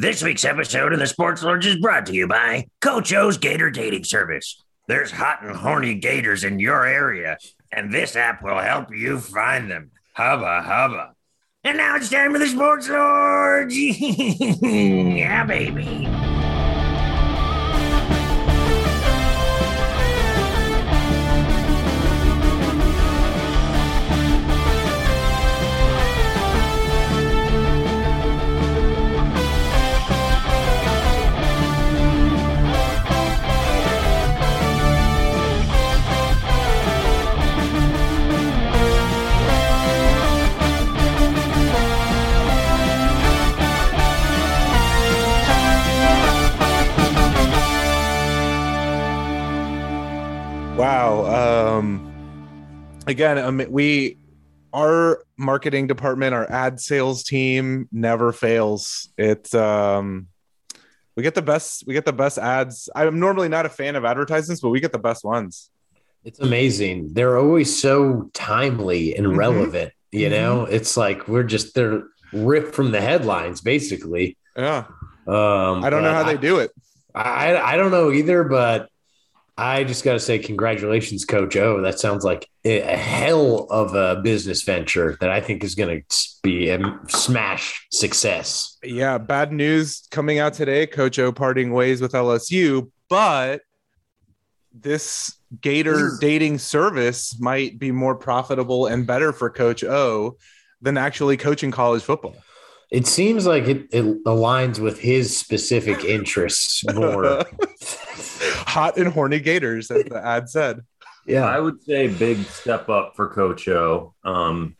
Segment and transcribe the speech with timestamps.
[0.00, 3.70] This week's episode of the Sports Lords is brought to you by Coach O's Gator
[3.70, 4.64] Dating Service.
[4.88, 7.36] There's hot and horny gators in your area,
[7.70, 9.90] and this app will help you find them.
[10.14, 11.12] Hubba hubba.
[11.64, 13.76] And now it's time for the Sports Lords.
[14.62, 16.19] yeah, baby.
[53.10, 54.16] Again, um, we
[54.72, 59.12] our marketing department, our ad sales team never fails.
[59.18, 60.28] It's um,
[61.16, 61.84] we get the best.
[61.86, 62.88] We get the best ads.
[62.94, 65.70] I'm normally not a fan of advertisements, but we get the best ones.
[66.24, 67.14] It's amazing.
[67.14, 69.36] They're always so timely and Mhm.
[69.36, 69.92] relevant.
[70.12, 74.36] You know, it's like we're just they're ripped from the headlines, basically.
[74.56, 74.84] Yeah,
[75.26, 76.70] Um, I don't know how they do it.
[77.14, 78.88] I I don't know either, but
[79.60, 81.82] I just got to say congratulations, Coach O.
[81.82, 86.28] That sounds like a hell of a business venture that I think is going to
[86.42, 88.78] be a smash success.
[88.82, 90.86] Yeah, bad news coming out today.
[90.86, 93.60] Coach O parting ways with LSU, but
[94.72, 96.16] this Gator hmm.
[96.20, 100.38] dating service might be more profitable and better for Coach O
[100.80, 102.36] than actually coaching college football.
[102.90, 107.44] It seems like it, it aligns with his specific interests more.
[108.66, 110.80] Hot and horny Gators, as the ad said.
[111.26, 111.44] yeah.
[111.44, 114.14] I would say big step up for Coach O.
[114.24, 114.76] Um,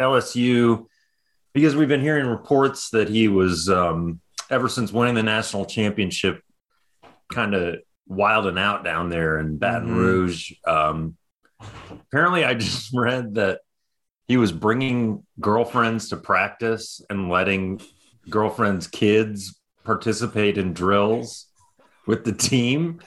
[0.00, 0.86] LSU,
[1.52, 6.42] because we've been hearing reports that he was, um, ever since winning the national championship,
[7.32, 7.76] kind of
[8.08, 9.96] wilding out down there in Baton Mhm.
[9.96, 10.52] Rouge.
[10.66, 11.16] Um,
[11.90, 13.60] apparently, I just read that
[14.30, 17.80] he was bringing girlfriends to practice and letting
[18.28, 21.46] girlfriends' kids participate in drills
[22.06, 23.00] with the team.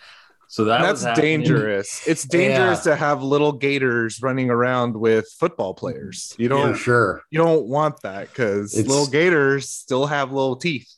[0.49, 1.39] So that that's happening.
[1.39, 2.05] dangerous.
[2.05, 6.35] It's dangerous to have little Gators running around with football players.
[6.37, 7.21] You for don't sure.
[7.31, 10.93] you don't want that because little Gators still have little teeth.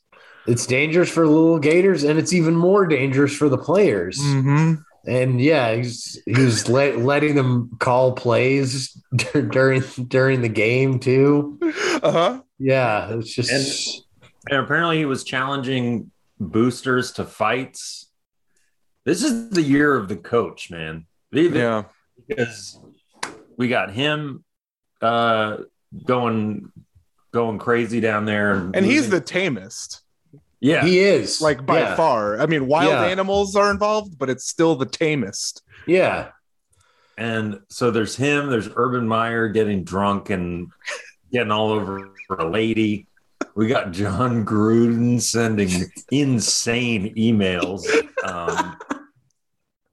[0.48, 4.18] It's dangerous for little Gators, and it's even more dangerous for the players.
[4.18, 4.82] Mm-hmm.
[5.08, 8.92] And yeah, he's he was let, letting them call plays
[9.32, 11.60] during during the game too.
[12.02, 12.42] Uh-huh.
[12.58, 14.04] Yeah, it's just
[14.50, 18.10] And apparently, he was challenging boosters to fights.
[19.06, 21.06] This is the year of the coach, man.
[21.34, 21.84] Even- Yeah.
[22.28, 22.80] because
[23.58, 24.44] we got him
[25.02, 25.58] uh,
[26.06, 26.72] going
[27.32, 30.02] going crazy down there, And he's the tamest,
[30.66, 30.86] yeah, yeah.
[30.86, 31.96] he is like by yeah.
[31.96, 32.40] far.
[32.40, 33.06] I mean, wild Yeah.
[33.06, 35.62] animals are involved, but it's still the tamest.
[35.88, 36.30] Yeah,
[37.18, 38.50] and so there's him.
[38.50, 40.72] There's Urban Meyer getting drunk and
[41.32, 43.08] getting all over a lady.
[43.56, 45.70] We got Jon Gruden sending
[46.12, 47.86] insane emails.
[48.24, 48.78] Um,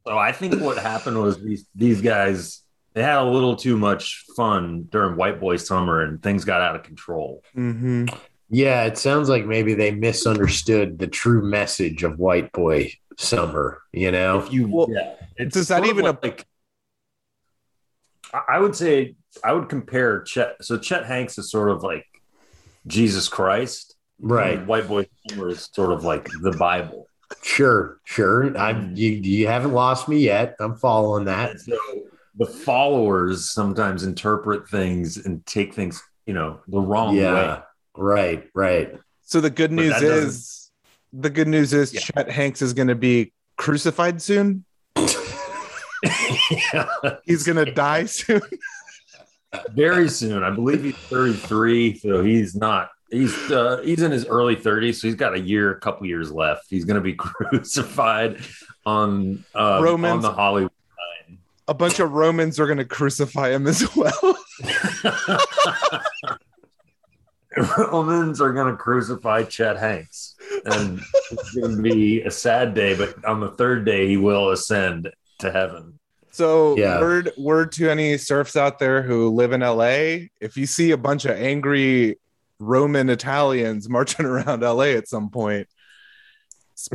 [0.07, 2.63] so I think what happened was these these guys
[2.95, 6.77] they had a little too much fun during White Boy Summer and things got out
[6.77, 7.43] of control.
[7.57, 8.07] Mm-hmm.
[8.53, 8.85] Yeah.
[8.85, 13.83] It sounds like maybe they misunderstood the true message of White Boy Summer.
[13.93, 16.47] You know, If you Well, yeah, it's does that sort of even like
[18.33, 20.57] I- I would say I would compare Chet.
[20.63, 22.07] So Chet Hanks is sort of like
[22.87, 24.59] Jesus Christ, right?
[24.59, 27.07] And White Boy Summer is sort of like the Bible.
[27.43, 28.57] Sure, sure.
[28.59, 28.95] I hmm.
[28.95, 30.57] you you haven't lost me yet.
[30.61, 31.59] I'm following that.
[31.61, 31.79] So
[32.37, 37.63] the followers sometimes interpret things and take things, you know, the wrong yeah, way.
[37.97, 38.99] Right, right.
[39.23, 40.71] So the good news is
[41.13, 42.01] the good news is Yeah.
[42.01, 44.65] Chet Hanks is going to be crucified soon.
[46.75, 46.87] yeah.
[47.25, 48.43] He's going to die soon.
[49.71, 50.43] Very soon.
[50.43, 52.89] I believe he's 33, so he's not.
[53.11, 56.33] He's uh, he's in his early 30s, so he's got a year, a couple years
[56.33, 56.65] left.
[56.71, 58.39] He's going to be crucified
[58.87, 60.73] on uh, on the Hollywood.
[61.29, 61.39] Line.
[61.69, 64.39] A bunch of Romans are going to crucify him as well.
[67.79, 70.35] Romans are going to crucify Chet Hanks,
[70.65, 71.01] and
[71.31, 72.97] it's going to be a sad day.
[72.97, 75.11] But on the third day, he will ascend
[75.41, 75.99] to heaven.
[76.31, 76.99] So Yeah.
[77.01, 80.97] word word to any serfs out there who live in LA, if you see a
[80.97, 82.19] bunch of angry
[82.59, 85.69] Roman Italians marching around LA at some point,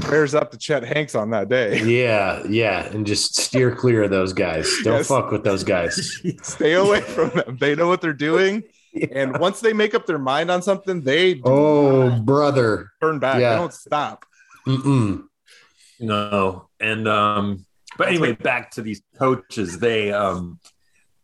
[0.02, 1.82] prayers up to Chet Hanks on that day.
[1.84, 4.70] Yeah, yeah, and just steer clear of those guys.
[4.84, 5.08] Don't Yes.
[5.08, 6.20] fuck with those guys.
[6.42, 7.58] Stay away from them.
[7.60, 8.64] They know what they're doing.
[9.12, 12.90] And once they make up their mind on something, they do Oh, brother.
[13.02, 13.40] turn back.
[13.42, 13.52] yeah.
[13.52, 14.26] They don't stop.
[14.68, 15.24] Mm-mm.
[16.00, 17.66] No, and um,
[17.98, 19.80] but anyway, back to these coaches.
[19.80, 20.60] They um,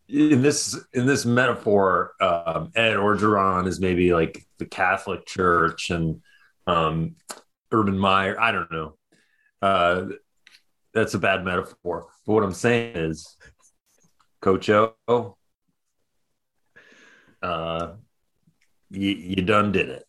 [0.08, 6.22] in this in this metaphor, um, Ed Orgeron is maybe like the Catholic Church, and
[6.66, 7.14] um,
[7.70, 8.40] Urban Meyer.
[8.40, 8.96] I don't know.
[9.62, 10.06] Uh,
[10.92, 12.08] that's a bad metaphor.
[12.26, 13.36] But what I'm saying is,
[14.40, 15.36] Coach O,
[17.44, 17.92] uh,
[18.90, 20.04] you you done did it.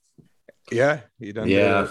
[0.71, 1.47] Yeah, you done.
[1.47, 1.83] did Yeah.
[1.85, 1.89] it.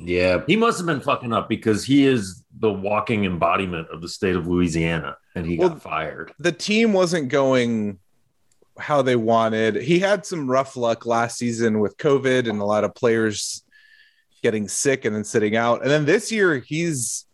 [0.00, 0.42] Yeah.
[0.46, 4.36] He must have been fucking up because he is the walking embodiment of the state
[4.36, 6.32] of Louisiana, and he Well, got fired.
[6.38, 7.98] the team wasn't going
[8.78, 9.74] how they wanted.
[9.76, 13.64] He had some rough luck last season with COVID and a lot of players
[14.40, 15.82] getting sick and then sitting out.
[15.82, 17.26] And then this year, he's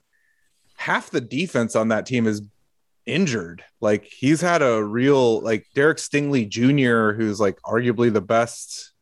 [0.76, 2.40] half the defense on that team is
[3.06, 3.62] injured.
[3.80, 8.92] Like he's had a real like Derek Stingley Jr., who's like arguably the best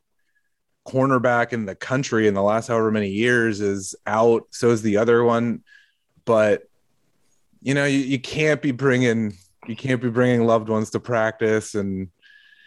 [0.87, 4.45] cornerback in the country in the last however many years, is out.
[4.51, 5.63] So is the other one,
[6.25, 6.63] but
[7.61, 9.35] you know you, you can't be bringing
[9.69, 12.09] you can't be bringing loved ones to practice and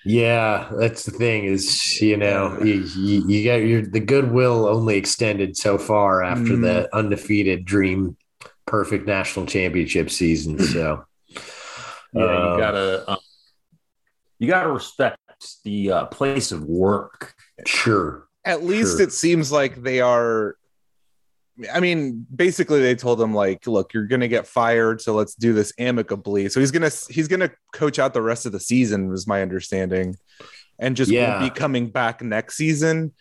[0.06, 4.96] Yeah, that's the thing is, you know, you, you, you got your the goodwill only
[4.96, 6.62] extended so far after Mhm.
[6.62, 8.16] the undefeated dream
[8.66, 10.58] perfect national championship season.
[10.60, 11.04] So
[12.16, 13.18] Yeah, Um, you gotta um,
[14.40, 15.18] you gotta respect
[15.64, 17.34] the uh, place of work.
[17.68, 18.28] sure.
[18.46, 19.02] at least Sure.
[19.02, 20.56] it seems like they are
[21.74, 25.54] i mean basically they told him like look you're gonna get fired so let's do
[25.54, 29.26] this amicably so he's gonna he's gonna coach out the rest of the season was
[29.26, 30.16] my understanding
[30.80, 31.40] and just Yeah.
[31.40, 33.14] won't be coming back next season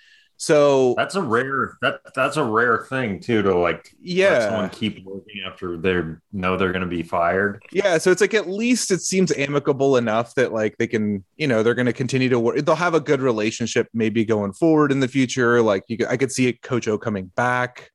[0.44, 5.02] so That's a rare that that's a rare thing too to like yeah someone keep
[5.02, 6.02] working after they
[6.32, 7.62] know they're gonna be fired.
[7.72, 11.46] Yeah, so it's like at least it seems amicable enough that like they can, you
[11.46, 12.58] know, they're going to continue to work.
[12.58, 15.62] They'll have a good relationship maybe going forward in the future.
[15.62, 17.90] Like you, could- I could see it, Coach O coming back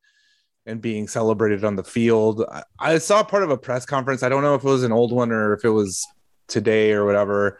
[0.66, 2.44] and being celebrated on the field.
[2.52, 4.24] I, I saw part of a press conference.
[4.24, 6.04] I don't know if it was an old one or if it was
[6.48, 7.60] today or whatever,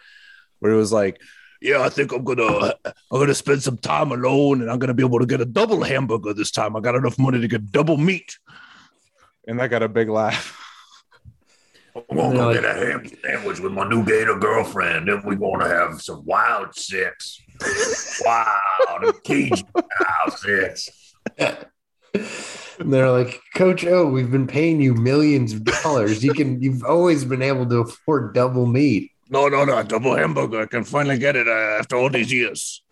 [0.60, 1.22] where it was like,
[1.62, 5.04] "Yeah, I think I'm gonna, I'm gonna spend some time alone, and I'm gonna be
[5.04, 6.76] able to get a double hamburger this time.
[6.76, 8.38] I got enough money to get double meat."
[9.48, 10.56] And I got a big laugh.
[11.96, 15.08] I'm gonna go like- get a ham sandwich with my new gator girlfriend.
[15.08, 17.42] Then we're gonna have some wild sex.
[18.24, 18.60] wow,
[19.02, 20.90] the Cajun wild sex.
[22.80, 26.24] And they're like, Coach O, we've been paying you millions of dollars.
[26.24, 29.12] You can, you've always been able to afford double meat.
[29.30, 30.62] No, no, no, double hamburger.
[30.62, 32.84] I can finally get it uh, after all these years.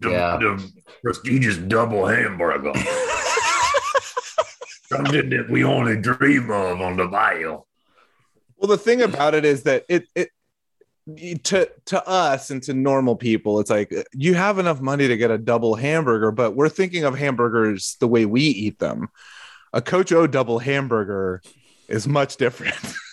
[0.00, 0.36] The, Yeah.
[0.38, 2.72] the prestigious double hamburger.
[4.88, 7.66] Something that we only dream of on the bio.
[8.56, 10.30] Well, the thing about it is that it it
[11.44, 15.30] to to us and to normal people, it's like you have enough money to get
[15.30, 19.08] a double hamburger, but we're thinking of hamburgers the way we eat them.
[19.72, 21.42] A Coach O double hamburger
[21.88, 22.74] is much different.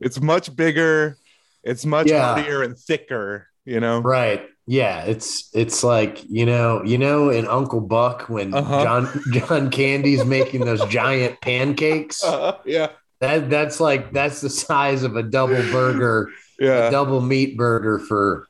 [0.00, 1.16] it's much bigger.
[1.62, 2.34] It's much Yeah.
[2.34, 3.46] heartier and thicker.
[3.64, 4.00] You know.
[4.00, 4.46] Right.
[4.66, 5.04] Yeah.
[5.04, 8.82] It's it's like, you know, you know, in Uncle Buck when Uh-huh.
[8.82, 12.22] John John Candy's making those giant pancakes.
[12.22, 12.88] Uh, yeah.
[13.20, 16.28] That that's like that's the size of a double burger,
[16.58, 16.90] Yeah.
[16.90, 18.46] double meat burger for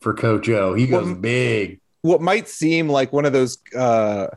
[0.00, 0.72] for Coach O.
[0.74, 1.80] He goes Well, big.
[2.02, 4.28] what might seem like one of those uh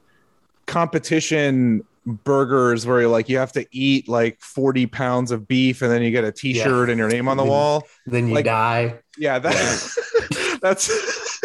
[0.66, 1.83] competition
[2.23, 6.01] burgers where you like you have to eat like 40 pounds of beef and then
[6.01, 8.99] you get a t-shirt and your name on the wall Then you like- die.
[9.18, 11.39] yeah that, that's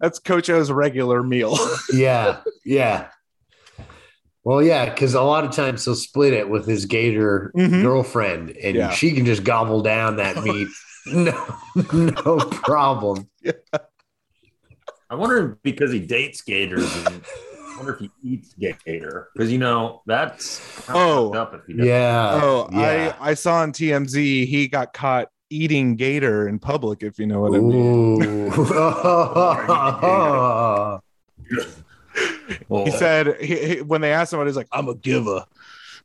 [0.00, 1.56] that's coach o's regular meal
[1.92, 2.40] Yeah.
[2.64, 3.08] Yeah.
[4.44, 7.82] Well, yeah, because a lot of times he'll split it with his gator Mhm.
[7.82, 8.90] girlfriend, and Yeah.
[8.90, 10.68] she can just gobble down that meat.
[11.06, 11.56] no,
[11.92, 13.28] no problem.
[15.10, 16.90] I wonder because he dates gators.
[16.96, 17.47] And I
[17.78, 21.32] wonder if he eats gator because you know that's Oh.
[21.34, 21.74] up if he.
[21.86, 22.40] Yeah.
[22.42, 23.16] oh yeah.
[23.20, 27.40] i i saw on tmz he got caught eating gator in public if you know
[27.40, 28.60] what i mean Ooh.
[32.68, 35.44] Well, he said he, he- when they asked him he's like i'm a giver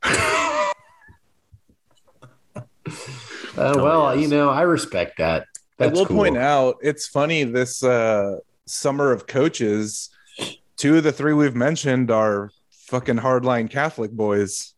[3.56, 5.46] Uh, well, you know, I respect that.
[5.78, 6.16] I will cool.
[6.16, 10.10] point out it's funny this uh, summer of coaches.
[10.84, 12.50] Two of the three we've mentioned are
[12.88, 14.74] fucking hardline Catholic boys.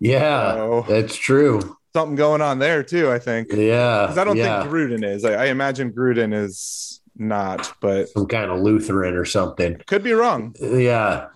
[0.00, 1.76] Yeah, So, that's true.
[1.94, 3.08] something going on there too.
[3.08, 4.62] I think Yeah, because I don't yeah.
[4.62, 5.24] think Gruden is.
[5.24, 9.80] I, I imagine Gruden is not, but some kind of Lutheran or something.
[9.86, 10.56] could be wrong.
[10.60, 11.28] Yeah.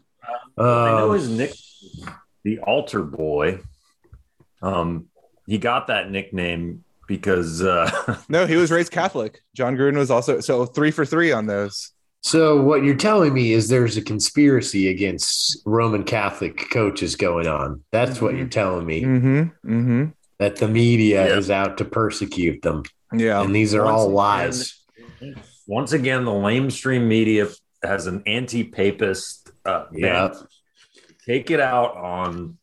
[0.59, 1.53] I know Um, his nick,
[2.43, 3.61] the altar boy.
[4.63, 5.07] Um,
[5.47, 9.43] he got that nickname because uh, No, he was raised Catholic.
[9.55, 11.93] Jon Gruden was also so three for three on those.
[12.25, 17.83] So what you're telling me is there's a conspiracy against Roman Catholic coaches going on.
[17.91, 18.39] That's what Mhm.
[18.39, 19.03] you're telling me.
[19.03, 19.39] Mm-hmm.
[19.73, 20.05] Mm-hmm.
[20.39, 21.37] That the media Yeah.
[21.39, 23.43] is out to persecute them, Yeah.
[23.43, 24.75] and these are Once all again- lies.
[25.67, 27.49] once again, the lamestream media
[27.83, 29.51] has an anti-papist.
[29.65, 30.33] Uh, Yeah.
[31.27, 32.57] take it out on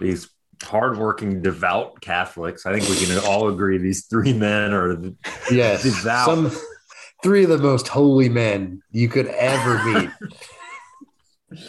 [0.00, 0.28] these
[0.62, 2.66] hardworking, devout Catholics.
[2.66, 5.14] I think we can all agree these three men are the
[5.50, 6.26] Yes, Devout.
[6.26, 6.52] some
[7.22, 9.82] three of the most holy men you could ever
[11.50, 11.60] meet.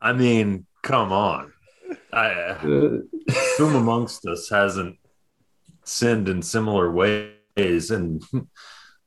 [0.00, 1.52] I mean, come on.
[2.12, 2.58] I, uh,
[3.56, 4.96] whom amongst us hasn't
[5.84, 8.22] sinned in similar ways and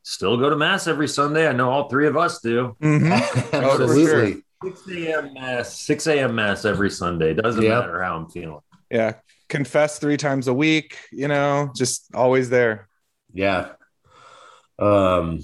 [0.04, 1.48] still go to mass every Sunday?
[1.48, 2.76] I know all three of us do.
[2.82, 3.12] Mm-hmm.
[3.56, 4.44] Absolutely.
[4.64, 5.34] 6 a.m.
[5.34, 6.36] mass, 6 a.m.
[6.36, 7.34] mass every Sunday.
[7.34, 7.72] Doesn't Yep.
[7.86, 8.60] matter how I'm feeling.
[8.92, 9.14] Yeah.
[9.50, 12.88] Confess three times a week, you know, just always there.
[13.34, 13.70] Yeah.
[14.80, 15.40] Um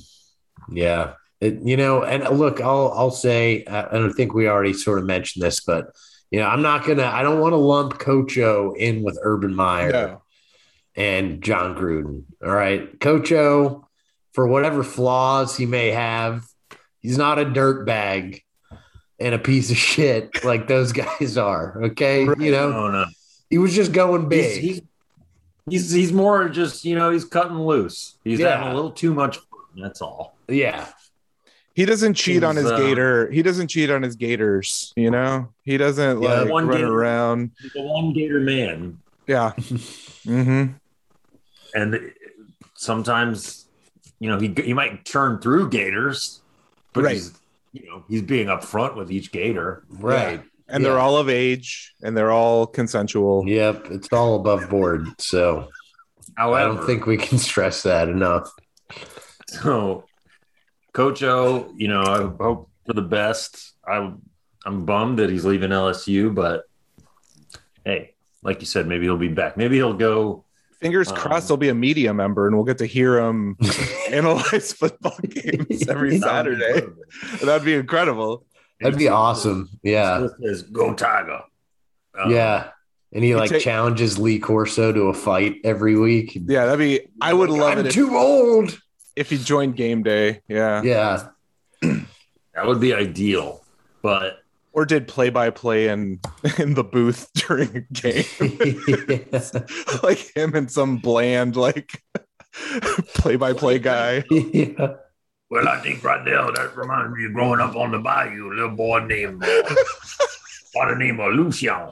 [0.72, 1.14] yeah.
[1.40, 4.48] It, you know, and uh, look, I'll I'll say uh, I I don't think we
[4.48, 5.92] already sort of mentioned this, but
[6.32, 9.54] you know, I'm not gonna I don't want to lump Coach O in with Urban
[9.54, 10.22] Meyer No.
[10.96, 12.24] and Jon Gruden.
[12.44, 13.00] All right.
[13.00, 13.88] Coach O,
[14.34, 16.44] for whatever flaws he may have,
[17.02, 18.42] he's not a dirt bag
[19.20, 21.84] and a piece of shit like those guys are.
[21.86, 22.22] Okay.
[22.24, 23.06] You know, No, no.
[23.50, 24.60] he was just going big.
[24.62, 24.82] he's,
[25.70, 28.18] he's, he's more just, you know, he's cutting loose.
[28.24, 28.58] He's Yeah.
[28.58, 29.44] having a little too much fun.
[29.78, 30.36] That's all.
[30.48, 30.88] yeah.
[31.76, 33.30] He doesn't cheat on his uh, gator.
[33.30, 35.50] He doesn't cheat on his gators, you know?
[35.64, 37.52] He doesn't Yeah, like one run gator- around.
[37.62, 38.98] He's a one gator man.
[39.28, 39.52] Yeah.
[39.58, 40.74] mm-hmm.
[41.76, 42.14] And
[42.74, 43.68] sometimes,
[44.20, 46.42] you know, he, he might turn through gators,
[46.94, 47.14] but Right.
[47.14, 47.34] he's,
[47.74, 49.84] you know, he's being upfront with each gator.
[49.88, 50.42] Right.
[50.68, 53.48] And they're all of age and they're all consensual.
[53.48, 53.92] Yep.
[53.92, 55.08] It's all above board.
[55.20, 55.70] So
[56.36, 58.50] However, I don't think we can stress that enough.
[59.48, 60.04] So,
[60.94, 63.74] Coach O, you know, I hope for the best.
[63.88, 64.12] I,
[64.66, 66.64] I'm bummed that he's leaving LSU, but
[67.86, 68.14] hey,
[68.44, 69.58] like you said, maybe he'll be back.
[69.58, 70.44] Maybe he'll go.
[70.82, 73.58] Fingers Um, crossed he'll be a media member and we'll get to hear him
[74.12, 76.86] analyze football games every Saturday.
[77.42, 78.46] That'd be incredible.
[78.80, 79.70] That'd be awesome.
[79.82, 80.28] Yeah.
[80.44, 81.42] Says, go Tiger.
[82.20, 82.70] Um, Yeah.
[83.14, 86.34] And he like take- challenges Lee Corso to a fight every week.
[86.46, 88.78] Yeah, that'd be I would love I'm it if, too old.
[89.18, 90.42] If he joined game day.
[90.48, 90.82] Yeah.
[90.84, 91.28] Yeah.
[91.82, 93.64] that would be ideal.
[94.02, 94.40] But
[94.74, 96.20] Or did play by play in
[96.58, 98.24] in the booth during a game.
[100.04, 102.04] like him and some bland like
[103.16, 104.24] play by play guy.
[104.30, 104.94] yeah.
[105.50, 108.52] Well, I think right there that reminds me of growing up on the bayou.
[108.52, 109.76] A little boy named uh,
[110.76, 111.92] by the name of Lucian.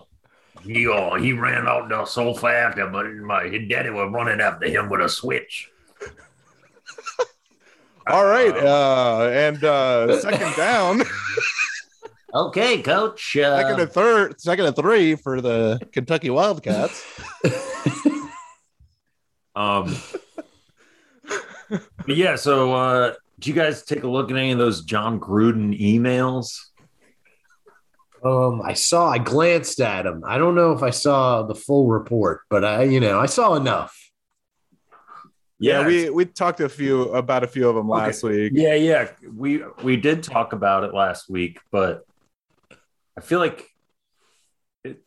[0.62, 4.42] He uh, he ran out there so fast, that but my his daddy was running
[4.42, 5.70] after him with a switch.
[8.08, 8.56] All right.
[8.56, 11.02] Uh and uh second down.
[12.34, 13.34] okay, Coach.
[13.34, 17.04] second Uh, and third, second and three for the Kentucky Wildcats.
[19.56, 19.96] um,
[22.08, 22.36] yeah.
[22.36, 26.60] So, uh, did you guys take a look at any of those Jon Gruden emails?
[28.24, 30.24] Um, I saw, I glanced at them.
[30.26, 33.54] I don't know if I saw the full report, but I, you know, I saw
[33.56, 33.96] enough.
[35.60, 38.52] Yeah, we we talked a few about a few of them last week.
[38.54, 39.10] Yeah, yeah.
[39.34, 42.06] We we did talk about it last week, but
[43.18, 43.66] I feel like
[44.84, 45.02] it,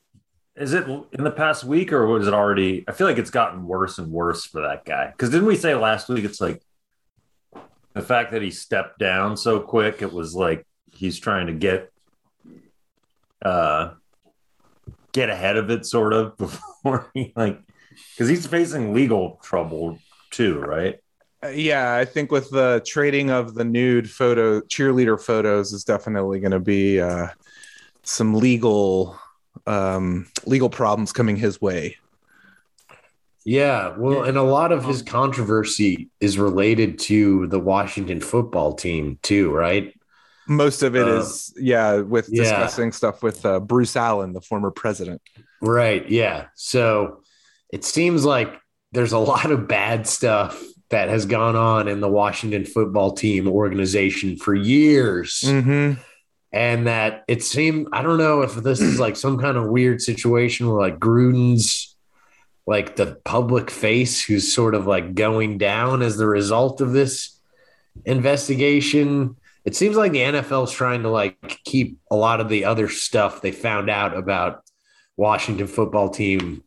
[0.57, 2.85] is it in the past week or was it already?
[2.89, 5.11] I feel like it's gotten worse and worse for that guy.
[5.11, 6.25] Because didn't we say last week?
[6.25, 6.63] It's like
[7.93, 10.01] the fact that he stepped down so quick.
[10.01, 11.93] It was like he's trying to get
[13.45, 13.91] uh
[15.13, 17.61] get ahead of it, sort of before he like
[18.15, 19.99] because he's facing legal trouble
[20.39, 20.95] too, right?
[21.43, 26.39] Uh, yeah, I think with the trading of the nude photo cheerleader photos is definitely
[26.41, 27.29] going to be uh,
[28.03, 29.19] some legal
[29.67, 31.97] um, legal problems coming his way.
[33.45, 33.97] Yeah.
[33.97, 39.51] Well, and a lot of his controversy is related to the Washington football team, too,
[39.51, 39.95] right?
[40.47, 42.43] Most of it Uh, is yeah, with yeah.
[42.43, 45.21] discussing stuff with uh, Bruce Allen, the former president.
[45.61, 46.09] Right.
[46.11, 46.47] Yeah.
[46.57, 47.23] So
[47.73, 48.51] it seems like
[48.93, 53.47] there's a lot of bad stuff that has gone on in the Washington football team
[53.47, 55.43] organization for years.
[55.45, 56.01] Mm-hmm.
[56.51, 60.01] And that it seemed, I don't know if this is like some kind of weird
[60.01, 61.95] situation where like Gruden's
[62.67, 67.39] like the public face who's sort of like going down as the result of this
[68.07, 69.37] investigation.
[69.67, 73.43] It seems like the NFL's trying to like keep a lot of the other stuff
[73.43, 74.63] they found out about
[75.19, 76.63] Washington football team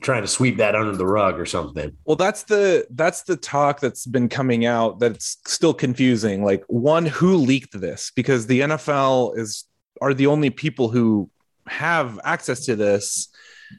[0.00, 1.92] trying to sweep that under the rug or something.
[2.04, 6.44] Well, that's the that's the talk that's been coming out that's still confusing.
[6.44, 9.64] Like one who leaked this because the NFL is
[10.00, 11.30] are the only people who
[11.66, 13.28] have access to this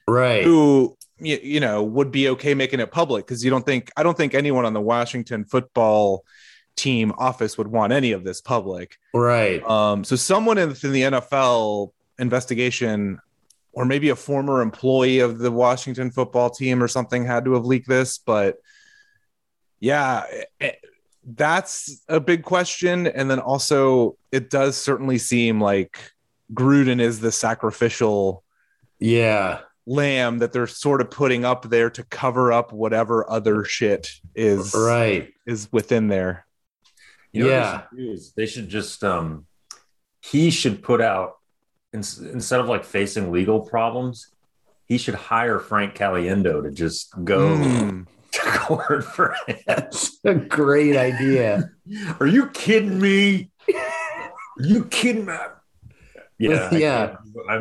[0.08, 0.44] Right.
[0.44, 4.04] who you, you know would be okay making it public because you don't think I
[4.04, 6.24] don't think anyone on the Washington football
[6.76, 8.98] team office would want any of this public.
[9.14, 9.64] Right.
[9.64, 13.20] Um, so someone in the NFL investigation,
[13.78, 17.64] or maybe a former employee of the Washington football team or something, had to have
[17.64, 18.18] leaked this.
[18.18, 18.58] But
[19.80, 20.24] yeah,
[20.60, 20.80] it-
[21.24, 23.06] that's a big question.
[23.06, 26.00] And then also, it does certainly seem like
[26.54, 28.44] Gruden is the sacrificial
[28.98, 29.60] Yeah.
[29.86, 34.74] lamb that they're sort of putting up there to cover up whatever other shit is
[34.74, 35.32] Right.
[35.46, 36.48] is within there.
[37.32, 37.82] You know Yeah.
[37.94, 39.46] they should they should just um
[40.22, 41.34] he should put out
[41.94, 44.28] ins- instead of like facing legal problems,
[44.86, 48.06] he should hire Frank Caliendo to just go Mm.
[48.32, 49.58] to court for him.
[49.66, 51.70] That's a great idea.
[52.20, 53.50] Are you kidding me?
[53.74, 55.34] Are you kidding me?
[56.40, 57.16] Yeah, Yeah.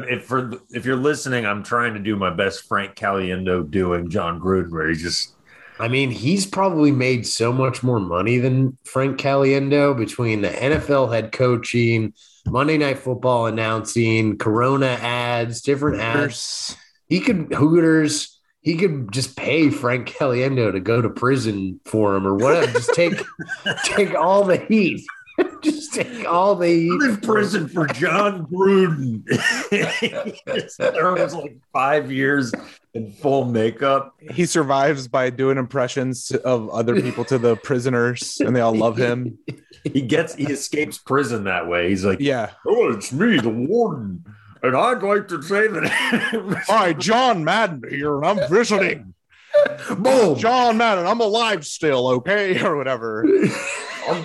[0.08, 4.38] if for if you're listening, I'm trying to do my best Frank Caliendo doing Jon
[4.38, 5.32] Gruden, where he just
[5.78, 11.12] I mean, he's probably made so much more money than Frank Caliendo between the NFL
[11.12, 12.12] head coaching,
[12.46, 16.76] Monday Night Football announcing, Corona ads, different ads.
[17.08, 18.40] He could Hooters.
[18.60, 22.72] He could just pay Frank Caliendo to go to prison for him or whatever.
[22.72, 23.22] Just take
[23.84, 25.06] take all the heat.
[25.62, 26.90] just take all the heat.
[26.90, 29.24] I'm in prison for Jon Gruden.
[30.78, 32.52] there was like five years
[32.96, 34.14] in full makeup.
[34.32, 38.96] he survives by doing impressions of other people to the prisoners and they all love
[38.96, 39.38] him
[39.84, 41.90] He gets he escapes prison that way.
[41.90, 44.24] He's like, yeah "Oh, it's me, the warden,
[44.60, 49.14] and I'd like to say that." hi john madden here and i'm visiting
[49.98, 50.36] Boom.
[50.38, 53.24] john madden i'm alive still okay or whatever
[54.08, 54.24] I'm,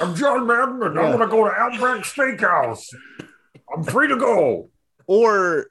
[0.00, 1.12] I'm John Madden, and Yeah.
[1.12, 2.84] I'm to go to Outback Steakhouse.
[3.74, 4.68] I'm free to go.
[5.06, 5.66] or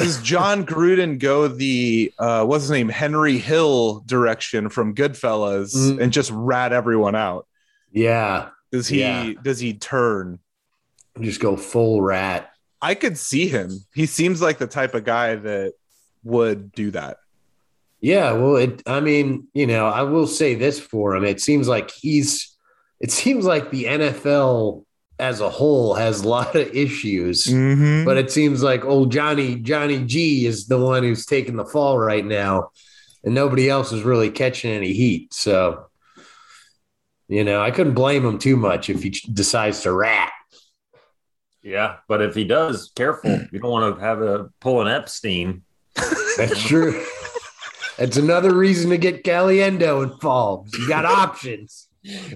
[0.00, 6.00] does jon gruden go the uh what's his name henry hill direction from goodfellas Mm.
[6.00, 7.46] and just rat everyone out
[7.92, 8.48] Yeah.
[8.72, 9.32] does he Yeah.
[9.42, 10.38] does he turn
[11.20, 12.50] Just go full rat.
[12.82, 15.74] i could see him he seems like the type of guy that
[16.24, 17.18] would do that
[18.02, 18.82] Yeah, well, it.
[18.86, 21.22] I mean, you know, I will say this for him.
[21.22, 22.56] It seems like he's.
[22.98, 24.84] It seems like the NFL
[25.20, 28.04] as a whole has a lot of issues, Mhm.
[28.04, 31.98] but it seems like old Johnny Johnny G is the one who's taking the fall
[31.98, 32.70] right now,
[33.22, 35.32] and nobody else is really catching any heat.
[35.34, 35.84] So,
[37.28, 40.32] you know, I couldn't blame him too much if he decides to rat.
[41.62, 43.38] Yeah, but if he does, careful.
[43.52, 45.62] You don't want to have a pull an Epstein.
[46.38, 47.04] That's true.
[47.98, 50.74] That's another reason to get Caliendo involved.
[50.74, 51.88] You got options.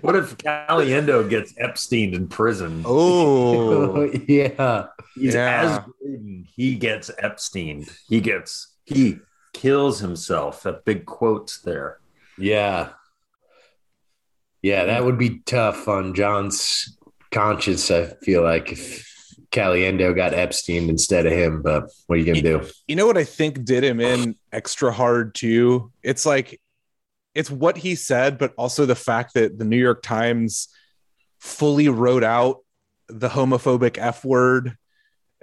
[0.02, 2.82] What if Caliendo gets Epstein in prison?
[2.86, 4.86] oh yeah.
[5.14, 5.62] He's Yeah.
[5.62, 7.86] as Gruden, he gets Epstein.
[8.08, 9.18] He gets he
[9.54, 10.62] kills himself.
[10.64, 11.98] That big quotes there.
[12.36, 12.90] Yeah.
[14.62, 16.96] Yeah, that would be tough on Jon's
[17.30, 19.06] conscience, I feel like, if
[19.50, 21.60] Caliendo got Epstein instead of him.
[21.60, 22.70] But what are you going to do?
[22.88, 25.92] You know what I think did him in extra hard too?
[26.02, 26.60] It's like
[27.34, 30.68] it's what he said, but also the fact that the New York Times
[31.40, 32.58] fully wrote out
[33.08, 34.76] the homophobic F word.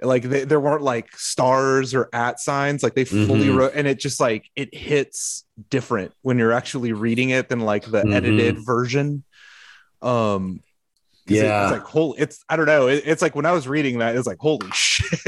[0.04, 3.56] Like they, there weren't like stars or at signs, like they fully Mhm.
[3.58, 7.86] wrote, and it just like it hits different when you're actually reading it than like
[7.86, 8.14] the Mhm.
[8.16, 9.24] edited version.
[10.02, 10.62] Um,
[11.28, 11.66] Yeah.
[11.66, 12.16] it's like whole.
[12.18, 12.88] It's I don't know.
[12.88, 15.20] It, it's like when I was reading that, it's like holy shit.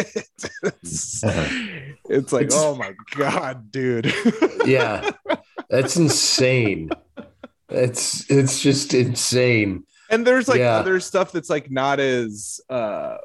[0.63, 1.23] it's,
[2.09, 4.11] it's like It's- oh my god, dude.
[4.65, 5.11] Yeah.
[5.73, 6.91] That's insane.
[7.69, 9.85] It's it's just insane.
[10.11, 10.75] and there's like Yeah.
[10.75, 13.17] other stuff that's like not as uh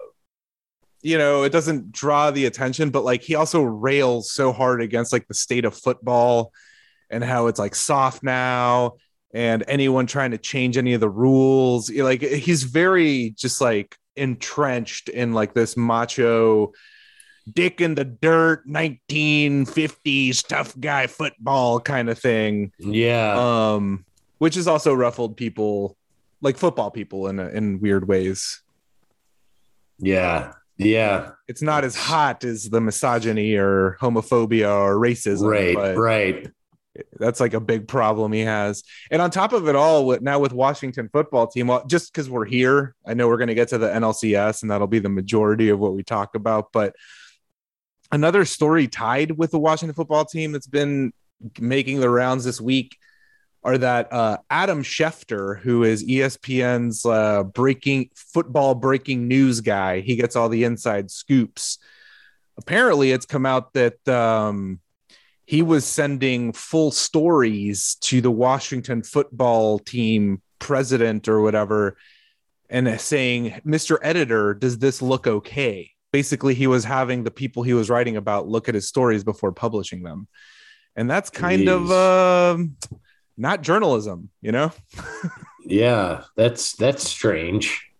[1.02, 5.12] you know it doesn't draw the attention but like he also rails so hard against
[5.12, 6.50] like the state of football
[7.10, 8.94] and how it's like soft now
[9.34, 15.08] and anyone trying to change any of the rules like he's very just like entrenched
[15.10, 16.72] in like this macho
[17.54, 23.34] dick in the dirt 1950s tough guy football kind of thing Yeah.
[23.74, 24.04] um,
[24.38, 25.96] which has also ruffled people,
[26.40, 28.62] like football people, in in weird ways.
[29.98, 30.52] Yeah.
[30.76, 31.32] Yeah.
[31.48, 35.74] It's not as hot as the misogyny or homophobia or racism, Right.
[35.74, 36.48] but Right.
[37.18, 38.84] that's like a big problem he has.
[39.10, 42.44] And on top of it all, now with Washington football team, well, just because we're
[42.44, 45.68] here, I know we're going to get to the NLCS, and that'll be the majority
[45.68, 46.68] of what we talk about.
[46.72, 46.94] But
[48.10, 51.12] another story tied with the Washington football team that's been
[51.60, 52.96] making the rounds this week
[53.64, 60.16] are that uh, Adam Schefter, who is ESPN's uh, breaking football breaking news guy, he
[60.16, 61.78] gets all the inside scoops.
[62.56, 64.80] Apparently, it's come out that um,
[65.44, 71.96] he was sending full stories to the Washington football team president or whatever,
[72.70, 73.98] and saying, "Mr.
[74.02, 78.48] Editor, does this look okay?" Basically, he was having the people he was writing about
[78.48, 80.26] look at his stories before publishing them,
[80.96, 81.82] and that's kind of.
[81.82, 82.52] Jeez.
[82.54, 82.76] um
[83.40, 84.72] not journalism, you know?
[85.64, 87.90] Yeah, that's that's strange.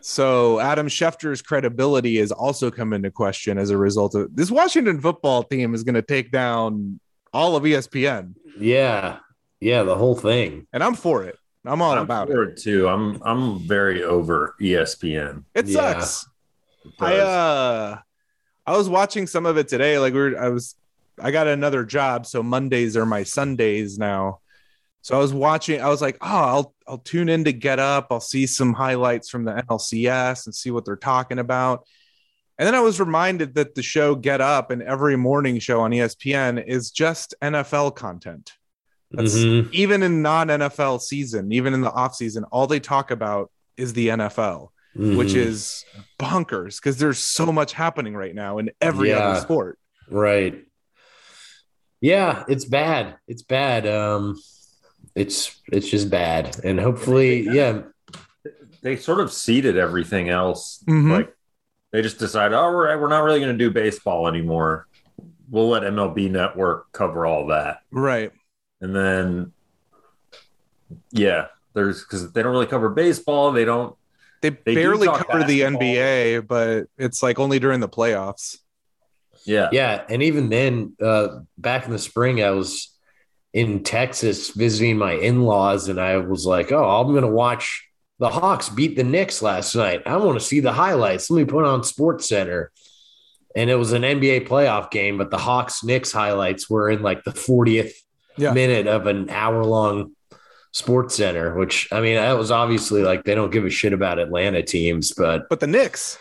[0.00, 4.98] So Adam Schefter's credibility has also come into question as a result of this Washington
[5.00, 6.98] football team is going to take down
[7.34, 8.34] all of ESPN.
[8.58, 9.18] Yeah,
[9.60, 10.66] yeah, the whole thing.
[10.72, 11.36] And I'm for it.
[11.66, 12.32] I'm all I'm about it.
[12.32, 12.88] for it too.
[12.88, 15.44] I'm I'm very over ESPN.
[15.54, 16.00] It Yeah.
[16.00, 16.26] sucks.
[17.00, 17.98] I uh
[18.66, 19.98] I was watching some of it today.
[19.98, 20.74] Like we are I was
[21.20, 24.40] I got another job, so Mondays are my Sundays now.
[25.00, 28.08] So I was watching, I was like, oh, I'll I'll tune in to get up.
[28.10, 31.86] I'll see some highlights from the NLCS and see what they're talking about.
[32.58, 35.92] And then I was reminded that the show Get Up and every morning show on
[35.92, 38.52] ESPN is just NFL content.
[39.12, 39.72] That's Mhm.
[39.72, 44.08] even in non-NFL season, even in the off season, all they talk about is the
[44.08, 45.36] NFL which Mhm.
[45.36, 45.84] is
[46.18, 49.18] bonkers because there's so much happening right now in every Yeah.
[49.18, 49.78] other sport.
[50.10, 50.64] right.
[52.00, 53.16] Yeah, it's bad.
[53.26, 53.86] It's bad.
[53.86, 54.40] Um,
[55.16, 57.82] it's it's just bad, and hopefully, yeah,
[58.80, 60.84] They sort of seeded everything else.
[60.86, 61.10] Mhm.
[61.10, 61.34] Like
[61.90, 64.86] they just decided, oh, we're, we're not really going to do baseball anymore.
[65.50, 67.80] We'll let MLB Network cover all that.
[67.90, 68.30] Right.
[68.80, 69.52] And then,
[71.10, 73.50] yeah, there's because they don't really cover baseball.
[73.50, 73.96] They don't.
[74.40, 75.60] They, They barely cover the.
[75.62, 78.58] NBA, but it's like only during the playoffs.
[79.44, 79.68] Yeah.
[79.72, 82.94] yeah, and even then, uh, back in the spring, I was
[83.54, 88.28] in Texas visiting my in-laws, and I was like, "Oh, I'm going to watch the
[88.28, 90.02] Hawks beat the Knicks last night.
[90.06, 91.30] I want to see the highlights.
[91.30, 92.70] Let me put on Sports Center."
[93.56, 97.24] And it was an NBA playoff game, but the Hawks Knicks highlights were in like
[97.24, 97.92] the 40th
[98.36, 98.52] Yeah.
[98.52, 100.12] minute of an hour long
[100.78, 104.20] Sports Center, which I mean, that was obviously like they don't give a shit about
[104.20, 106.18] Atlanta teams, but But the Knicks,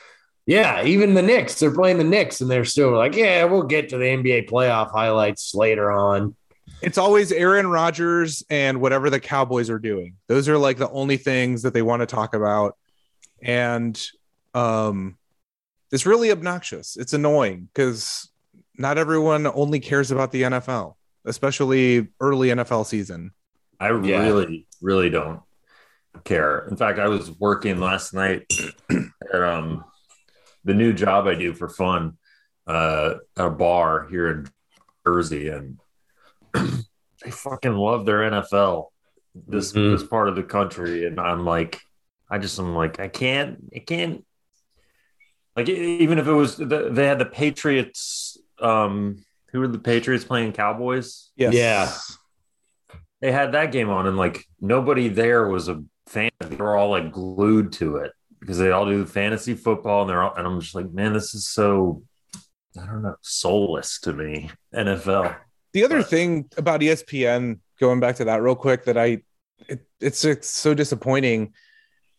[0.47, 3.89] yeah, even the Knicks, they're playing the Knicks and they're still like, yeah, we'll get
[3.89, 6.35] to the NBA playoff highlights later on.
[6.81, 10.15] it's always Aaron Rodgers and whatever the Cowboys are doing.
[10.27, 12.75] Those are like the only things that they want to talk about.
[13.41, 14.01] And
[14.55, 15.17] um
[15.91, 16.97] it's really obnoxious.
[16.97, 18.29] It's annoying because
[18.75, 23.31] not everyone only cares about the NFL, especially early NFL season.
[23.79, 24.21] I Yeah.
[24.21, 25.41] really, really don't
[26.23, 26.67] care.
[26.67, 28.51] In fact, I was working last night
[29.33, 29.83] at um
[30.63, 32.17] the new job I do for fun,
[32.65, 34.47] uh, a bar here in
[35.05, 35.79] Jersey, and
[36.53, 38.87] they fucking love their NFL.
[39.47, 39.91] This Mhm.
[39.91, 41.79] this part of the country, and I'm like,
[42.29, 44.25] I just am like, I can't, I can't.
[45.55, 48.37] Like even if it was, the, they had the Patriots.
[48.59, 51.29] Um, who were the Patriots playing Cowboys?
[51.35, 51.53] Yes.
[51.53, 51.91] Yeah.
[53.21, 56.29] They had that game on and like nobody there was a fan.
[56.39, 60.21] They were all like glued to it because they all do fantasy football and they're
[60.21, 62.03] all and i'm just like man this is so
[62.79, 65.35] i don't know soulless to me nfl
[65.73, 69.21] The other But- thing about ESPN, going back to that real quick, that I
[69.67, 71.53] it, it's it's so disappointing.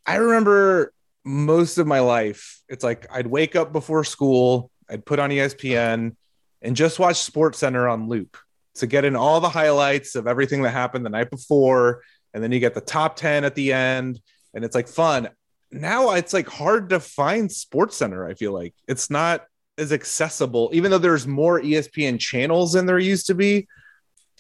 [0.07, 0.93] I remember
[1.25, 6.17] most of my life, it's like I'd wake up before school, I'd put on ESPN
[6.63, 8.37] and just watch Sports Center on loop
[8.79, 12.03] to get in all the highlights of everything that happened the night before,
[12.35, 14.21] and then you get the top 10 at the end,
[14.55, 15.29] and it's like fun.
[15.71, 18.75] Now it's like hard to find Sports Center, I feel like.
[18.87, 19.45] It's not
[19.77, 23.69] as accessible, even though there's more ESPN channels than there used to be.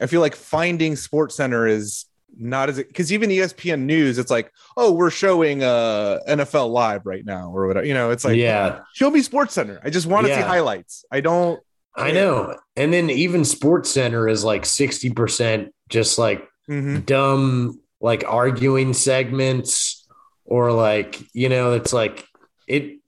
[0.00, 4.52] I feel like finding Sports Center is not as because even ESPN News, it's like,
[4.76, 7.86] oh, we're showing uh NFL Live right now or whatever.
[7.86, 9.80] You know, it's like, yeah, show me Sports Center.
[9.82, 11.04] I just want to see highlights.
[11.10, 11.60] I don't.
[11.98, 12.56] I know.
[12.76, 17.06] And then even Sports Center is like 60% just like Mhm.
[17.06, 20.06] dumb, like arguing segments
[20.44, 22.26] or like, you know, it's like
[22.66, 22.98] it,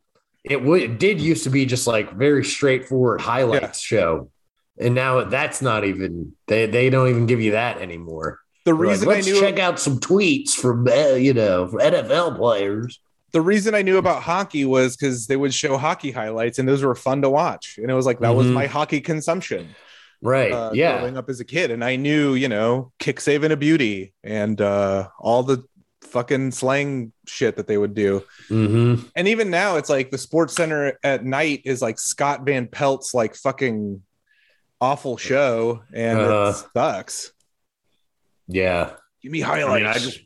[0.45, 4.31] it would, it did used to be just like very straightforward highlights show.
[4.79, 8.39] And now that's not even, they, they don't even give you that anymore.
[8.65, 12.37] The They're reason I Let's check out some tweets from, uh, you know, from NFL
[12.37, 12.99] players.
[13.33, 16.83] The reason I knew about hockey was because they would show hockey highlights and those
[16.83, 17.79] were fun to watch.
[17.79, 18.53] And it was like that was Mhm.
[18.55, 19.75] my hockey consumption.
[20.23, 20.53] Right.
[20.53, 20.99] uh, yeah.
[20.99, 24.61] growing up as a kid, and I knew, you know, kick saving a beauty and
[24.61, 25.65] uh, all the
[26.03, 28.23] fucking slang shit that they would do.
[28.51, 29.07] Mm-hmm.
[29.17, 33.15] And even now, it's like the Sports Center at night is like Scott Van Pelt's
[33.15, 34.03] like fucking
[34.79, 36.53] awful show, and Uh.
[36.55, 37.33] it sucks.
[38.47, 38.93] Yeah.
[39.23, 39.81] Give me I highlights.
[39.85, 40.21] mean, I just,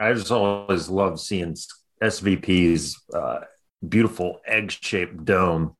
[0.00, 1.56] I just always love seeing
[2.04, 3.40] SVP's uh,
[3.86, 5.76] beautiful egg-shaped dome.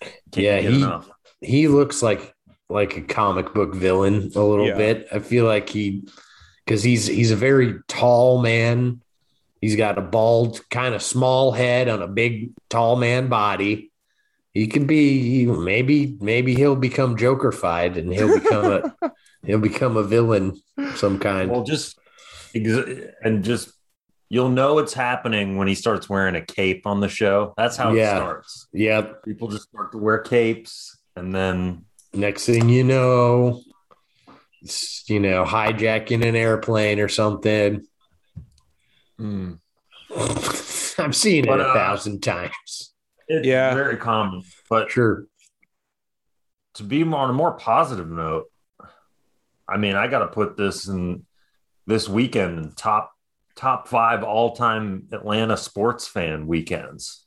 [0.00, 1.10] Can't Yeah, he- enough.
[1.40, 2.34] He looks like
[2.68, 4.76] like a comic book villain a little Yeah.
[4.76, 5.06] bit.
[5.12, 6.04] I feel like he
[6.64, 9.00] because he's he's a very tall man.
[9.60, 13.90] He's got a bald, kind of small head on a big, tall man body.
[14.54, 18.64] He could be maybe maybe he'll become Jokerfied and he'll become
[19.00, 19.12] a
[19.46, 21.50] he'll become a villain of some kind.
[21.50, 21.98] Well, just
[22.54, 23.72] and just
[24.32, 27.52] you'll know it's happening when he starts wearing a cape on the show.
[27.58, 28.14] That's how Yeah.
[28.14, 28.66] it starts.
[28.72, 29.22] yep.
[29.26, 33.60] People just start to wear capes, and then Next thing you know,
[34.62, 37.86] it's, you know, hijacking an airplane or something.
[39.20, 39.58] mm,
[40.98, 42.94] I've seen it a uh, thousand times.
[43.28, 43.74] it's Yeah.
[43.74, 44.42] very common.
[44.70, 45.26] But Sure.
[46.74, 48.46] to be more, on a more positive note,
[49.68, 51.26] I mean, I got to put this in
[51.86, 53.12] this weekend in top
[53.56, 57.24] top five all time Atlanta sports fan weekends.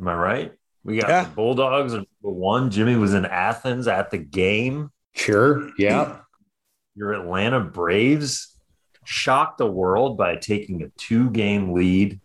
[0.00, 0.52] Am I right?
[0.84, 1.24] We got Yeah.
[1.24, 2.70] the Bulldogs are number one.
[2.70, 4.90] Jimmy was in Athens at the game.
[5.14, 5.70] Sure.
[5.78, 6.18] Yeah.
[6.96, 8.56] Your Atlanta Braves
[9.04, 12.20] shocked the world by taking a two game lead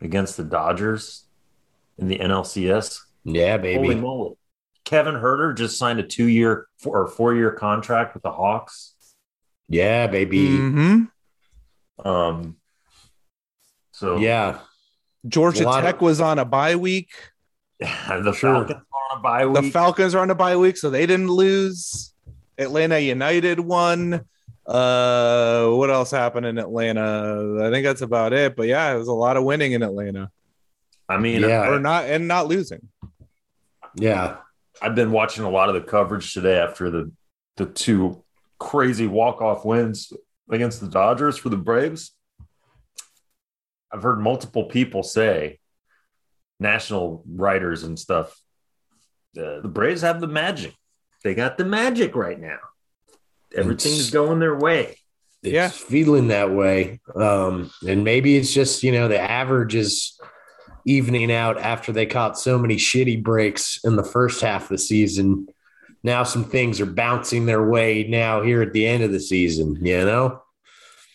[0.00, 1.24] against the Dodgers
[1.98, 3.00] in the NLCS.
[3.24, 3.94] Yeah, Holy baby.
[4.00, 4.34] moly.
[4.84, 8.94] Kevin Huerter just signed a two year or four year contract with the Hawks.
[9.68, 10.48] Yeah, baby.
[10.48, 11.10] Mhm.
[11.98, 12.56] Um,
[13.92, 14.60] so Yeah.
[15.26, 17.10] Georgia Tech of- was on a bye week.
[17.80, 18.66] the Sure.
[18.66, 19.72] Falcons are on a bye The week.
[19.72, 22.14] Falcons are on a bye week, so they didn't lose.
[22.58, 24.24] Atlanta United won.
[24.66, 27.58] Uh, what else happened in Atlanta?
[27.66, 28.54] I think that's about it.
[28.56, 30.30] But yeah, it was a lot of winning in Atlanta,
[31.08, 31.68] I mean, Yeah.
[31.68, 32.88] or not, and not losing.
[33.96, 34.36] Yeah.
[34.80, 37.12] I've been watching a lot of the coverage today after the
[37.56, 38.22] the two
[38.58, 40.12] crazy walk off wins
[40.52, 42.12] against the Dodgers for the Braves.
[43.92, 45.58] I've heard multiple people say,
[46.60, 48.40] national writers and stuff,
[49.36, 50.74] uh, the Braves have the magic.
[51.24, 52.58] They got the magic right now.
[53.54, 54.96] Everything's It's- going their way.
[55.42, 55.68] It's Yeah.
[55.68, 57.00] feeling that way.
[57.14, 60.18] Um, and maybe it's just, you know, the average is
[60.84, 64.78] evening out after they caught so many shitty breaks in the first half of the
[64.78, 65.48] season.
[66.04, 69.84] Now some things are bouncing their way now here at the end of the season,
[69.84, 70.41] you know?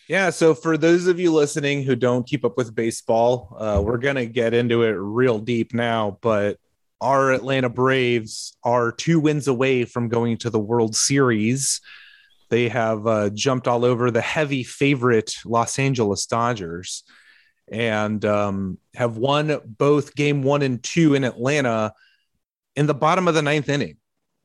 [0.07, 0.29] Yeah.
[0.29, 4.25] So for those of you listening who don't keep up with baseball, uh, we're gonna
[4.25, 6.17] get into it real deep now.
[6.21, 6.57] But
[7.01, 11.81] our Atlanta Braves are two wins away from going to the World Series.
[12.49, 17.03] They have uh, jumped all over the heavy favorite Los Angeles Dodgers
[17.69, 21.93] and um, have won both game one and two in Atlanta
[22.75, 23.97] in the bottom of the ninth inning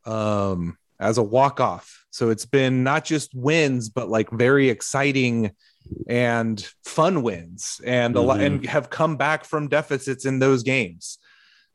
[0.05, 2.02] um, as a walk off.
[2.13, 5.53] So it's been not just wins, but like very exciting
[6.07, 11.19] and fun wins, and a lot, and have come back from deficits in those games.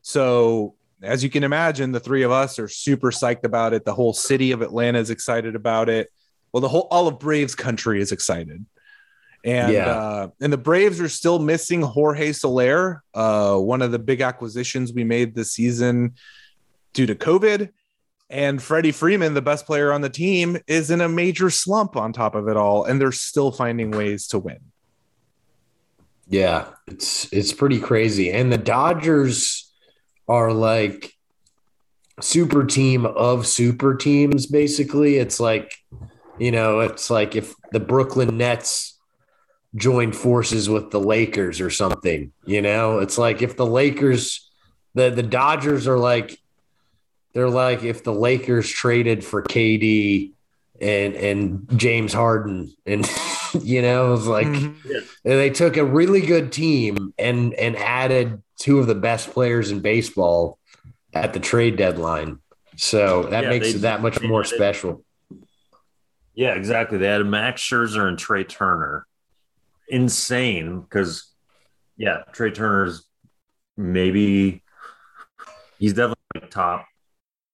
[0.00, 3.84] So as you can imagine, the three of us are super psyched about it.
[3.84, 6.10] The whole city of Atlanta is excited about it.
[6.52, 8.64] Well, the whole all of Braves country is excited.
[9.44, 9.90] And Yeah.
[9.90, 14.92] uh, and the Braves are still missing Jorge Soler, uh, one of the big acquisitions
[14.92, 16.14] we made this season
[16.94, 17.70] due to COVID.
[18.30, 22.12] And Freddie Freeman, the best player on the team, is in a major slump on
[22.12, 24.58] top of it all, and they're still finding ways to win.
[26.28, 28.30] Yeah, it's it's pretty crazy.
[28.30, 29.72] And the Dodgers
[30.28, 31.14] are like
[32.20, 35.16] super team of super teams basically.
[35.16, 35.74] It's like,
[36.38, 38.98] you know, it's like if the Brooklyn Nets
[39.74, 42.98] joined forces with the Lakers or something, you know?
[42.98, 44.50] It's like if the Lakers
[44.94, 46.38] the the Dodgers are like
[47.34, 50.32] they're like if the Lakers traded for KD
[50.80, 53.08] and and James Harden and
[53.62, 54.74] you know, it's like Mhm.
[54.86, 59.70] and they took a really good team and and added two of the best players
[59.70, 60.58] in baseball
[61.14, 62.38] at the trade deadline.
[62.76, 65.04] So that Yeah, makes it that much more they- special.
[66.34, 66.98] Yeah, exactly.
[66.98, 69.04] They had Max Scherzer and Trea Turner.
[69.88, 71.32] Insane because,
[71.96, 73.04] yeah, Trea Turner's
[73.76, 74.62] maybe
[75.80, 76.86] he's definitely top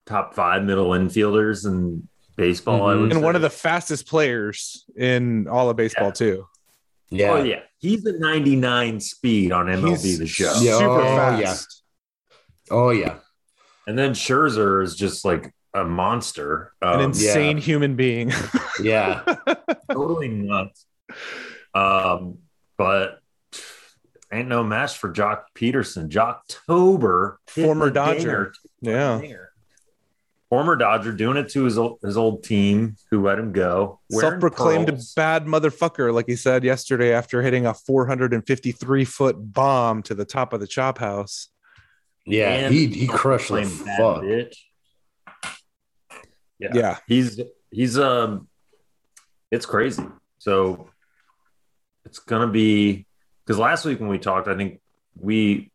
[0.06, 2.86] top five middle infielders in baseball.
[2.88, 3.00] I Mhm.
[3.02, 6.46] would And one of the fastest players in all of baseball, too.
[7.10, 7.30] Yeah.
[7.32, 10.52] Oh yeah, he's a 99 speed on MLB He's the show.
[10.60, 10.78] Yeah.
[10.78, 11.82] super Oh, fast.
[12.30, 12.74] yeah.
[12.76, 13.18] Oh yeah.
[13.86, 16.72] And then Scherzer is just like a monster.
[16.82, 18.32] An Um, insane human being.
[18.82, 19.22] Yeah.
[19.92, 20.86] totally nuts.
[21.74, 22.38] Um,
[22.78, 23.20] but
[24.32, 26.08] ain't no match for Joc Pederson.
[26.08, 28.52] Jock Tober, Former Dodger.
[28.82, 29.20] dinger.
[29.20, 29.43] Yeah.
[30.54, 30.64] Dinger.
[30.64, 34.00] Former Dodger doing it to his old, his old team who let him go.
[34.10, 35.12] Wearing Self-proclaimed pearls.
[35.14, 40.52] bad motherfucker, like he said yesterday after hitting a 453 foot bomb to the top
[40.52, 41.48] of the chop house.
[42.26, 44.22] Yeah, And he he crushed the fuck.
[44.22, 44.54] bitch.
[46.58, 46.70] Yeah.
[46.72, 46.98] Yeah.
[47.06, 47.40] he's
[47.70, 48.46] he's um
[49.50, 50.04] it's crazy
[50.38, 50.88] so
[52.04, 53.06] it's gonna be
[53.44, 54.80] because last week when we talked i think
[55.18, 55.70] we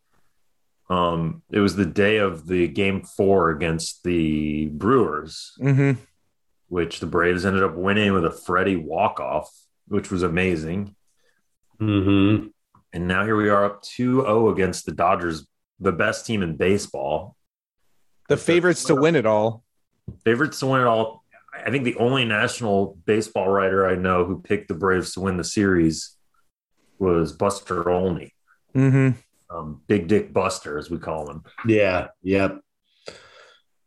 [0.89, 5.93] um it was the day of the game four against the brewers hmm
[6.67, 9.49] which the braves ended up winning with a freddie walk-off
[9.87, 10.95] which was amazing
[11.81, 12.47] Mm-hmm.
[12.91, 15.47] and now here we are up 2-0 against the dodgers
[15.79, 17.37] the best team in baseball
[18.27, 19.63] The favorites to win it all.
[20.25, 21.23] favorites to win it all.
[21.65, 25.37] I think the only national baseball writer I know who picked the Braves to win
[25.37, 26.15] the series
[26.99, 28.33] was Buster Olney,
[28.73, 29.11] hmm
[29.49, 31.43] um, Big Dick Buster, as we call him.
[31.65, 32.07] Yeah.
[32.23, 32.61] Yep.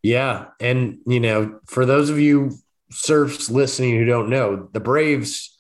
[0.03, 2.51] Yeah, and you know, for those of you
[2.91, 5.57] surfs listening who don't know, the Braves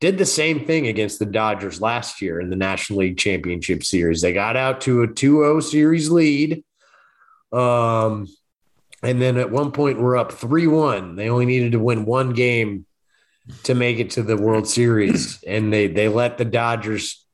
[0.00, 4.20] did the same thing against the Dodgers last year in the National League Championship Series.
[4.20, 6.62] They got out to a 2-0 series lead.
[7.52, 8.26] Um
[9.02, 11.16] and then at one point we're up 3-1.
[11.16, 12.84] They only needed to win one game
[13.62, 17.24] to make it to the World Series and they they let the Dodgers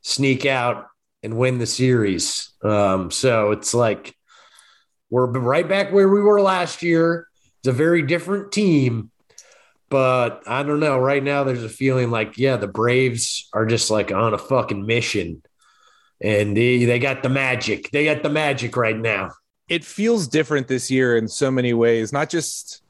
[0.00, 0.87] sneak out
[1.22, 2.50] and win the series.
[2.62, 4.14] Um so it's like
[5.10, 7.26] we're right back where we were last year.
[7.60, 9.10] It's a very different team,
[9.88, 10.98] but I don't know.
[10.98, 14.84] Right now, there's a feeling like, yeah, the Braves are just like on a fucking
[14.84, 15.42] mission,
[16.20, 17.90] and they, they got the magic.
[17.90, 19.30] They got the magic right now.
[19.68, 22.12] It feels different this year in so many ways.
[22.12, 22.82] Not just,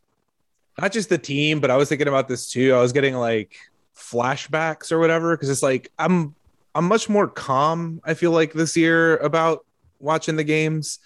[0.81, 2.75] not just the team, but I was thinking about this too.
[2.75, 3.57] I was getting like
[3.97, 6.35] flashbacks or whatever because it's like I'm,
[6.75, 8.01] I'm much more calm.
[8.05, 9.65] I feel like this year about
[9.99, 10.99] watching the games,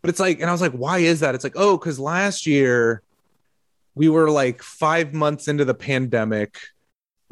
[0.00, 1.34] but it's like, and I was like, why is that?
[1.34, 3.02] It's like, oh, because last year
[3.94, 6.56] we were like five months into the pandemic.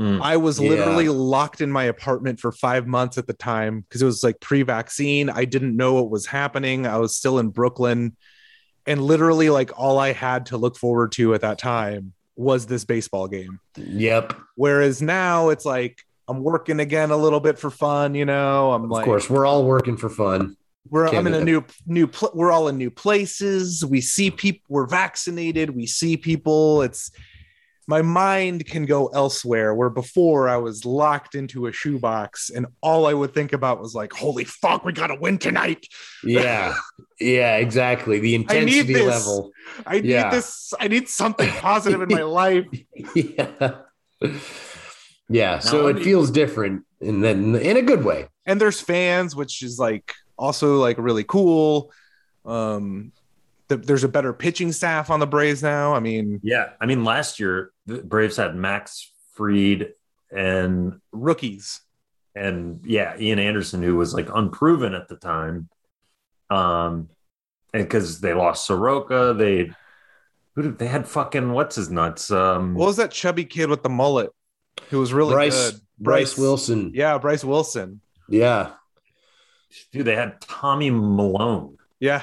[0.00, 0.20] Mm.
[0.22, 0.70] I was Yeah.
[0.70, 4.40] literally locked in my apartment for five months at the time because it was like
[4.40, 5.28] pre vaccine.
[5.30, 6.86] I didn't know what was happening.
[6.86, 8.16] I was still in Brooklyn.
[8.84, 12.84] And literally, like, all I had to look forward to at that time was this
[12.84, 13.60] baseball game.
[13.76, 15.98] Yep, Whereas now it's like,
[16.28, 18.72] I'm working again a little bit for fun, you know.
[18.72, 20.56] I'm of like, course, we're all working for fun.
[20.88, 23.84] we're I'm in a new new pl- we're all in new places.
[23.84, 26.82] We see people we're vaccinated, we see people.
[26.82, 27.10] It's
[27.88, 33.06] my mind can go elsewhere where before I was locked into a shoebox and all
[33.06, 35.88] I would think about was like, holy fuck, we gotta win tonight.
[36.22, 36.76] Yeah,
[37.18, 38.20] yeah, exactly.
[38.20, 39.06] The I need intensity this.
[39.26, 39.50] level.
[39.84, 40.30] I need Yeah.
[40.30, 42.66] this, I need something positive in my life.
[43.16, 43.78] yeah,
[45.28, 45.58] yeah.
[45.58, 48.28] So it feels different, and then in a good way.
[48.46, 51.92] And there's fans, which is like also like really cool.
[52.44, 53.12] Um
[53.68, 55.94] th- there's a better pitching staff on the Braves now.
[55.94, 59.92] I mean, Yeah, I mean, last year the Braves had Max Fried
[60.30, 61.80] and rookies.
[62.34, 65.68] and yeah, Ian Anderson, who was like unproven at the time,
[66.50, 67.08] um,
[67.74, 69.70] and because they lost Soroka, they
[70.54, 73.82] who did they had fucking what's his nuts, um, What was that chubby kid with
[73.82, 74.30] the mullet
[74.90, 75.80] who was really Bryce, good?
[75.98, 76.92] Bryce Wilson.
[76.94, 78.00] Yeah, Bryce Wilson.
[78.28, 78.72] Yeah.
[79.92, 81.78] dude, they had Tommy Milone.
[82.00, 82.22] Yeah.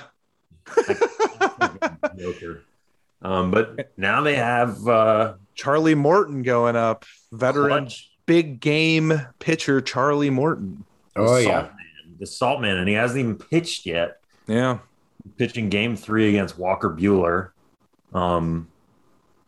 [2.18, 2.64] Joker.
[3.22, 9.82] Um, but now they have uh, Charlie Morton going up, veteran Clutch, big game pitcher
[9.82, 10.86] Charlie Morton.
[11.16, 11.62] the Oh Salt yeah.
[11.64, 14.22] Man, the Salt Man, and he hasn't even pitched yet.
[14.48, 14.78] Yeah.
[15.38, 17.50] Pitching Game Three against Walker Buehler.
[18.18, 18.70] Um,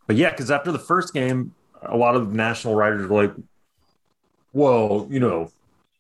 [0.06, 3.34] but yeah, because after the first game, a lot of national writers were like,
[4.54, 5.52] "Well, you know,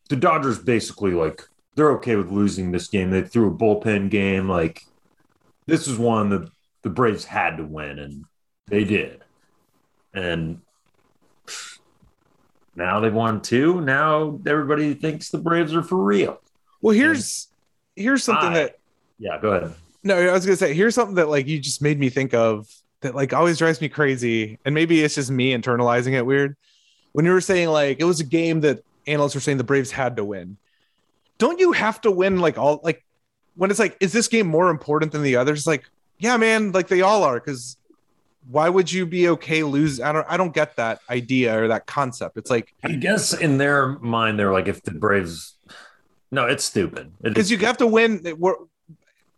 [0.09, 1.41] the Dodgers basically like
[1.75, 3.09] they're okay with losing this game.
[3.11, 4.49] They threw a bullpen game.
[4.49, 4.83] Like
[5.65, 6.49] this is one that
[6.83, 8.25] the Braves had to win, and
[8.67, 9.23] they did.
[10.13, 10.61] And
[12.75, 13.81] now they've won two.
[13.81, 16.39] Now everybody thinks the Braves are for real.
[16.81, 17.47] Well, here's
[17.95, 18.79] here's something I- that
[19.19, 19.73] Yeah, go ahead.
[20.03, 22.67] no, I was gonna say here's something that like you just made me think of
[23.01, 26.55] that like always drives me crazy, and maybe it's just me internalizing it weird.
[27.11, 29.91] When you were saying like it was a game that analysts were saying the Braves
[29.91, 30.57] had to win,
[31.37, 33.03] don't you have to win like all like
[33.55, 35.67] when it's like is this game more important than the others?
[35.67, 35.83] Like
[36.19, 37.77] yeah, man, like they all are because
[38.49, 39.99] why would you be okay lose?
[39.99, 42.37] I don't I don't get that idea or that concept.
[42.37, 45.55] It's like I guess in their mind, they're like, if the Braves,
[46.31, 47.11] no, it's stupid.
[47.21, 48.55] Because is you have to win we're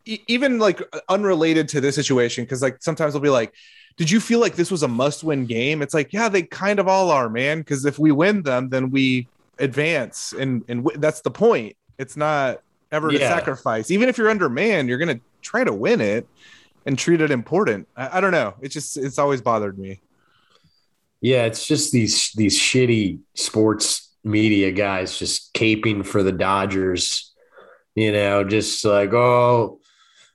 [0.06, 3.54] even like unrelated to this situation because like sometimes they'll be like
[3.98, 6.88] did you feel like this was a must-win game it's like yeah they kind of
[6.88, 9.28] all are man because if we win them then we
[9.60, 11.76] advance, and and w- that's the point.
[12.00, 12.58] It's not
[12.92, 13.30] ever to Yeah.
[13.30, 13.92] sacrifice.
[13.92, 16.28] Even if you're undermanned, you're gonna try to win it
[16.88, 17.88] and treat it important.
[17.96, 18.56] I, I don't know.
[18.62, 20.02] It's just it's always bothered me.
[21.22, 27.32] Yeah, it's just these these shitty sports media guys just caping for the Dodgers.
[27.96, 29.80] You know, just like, oh,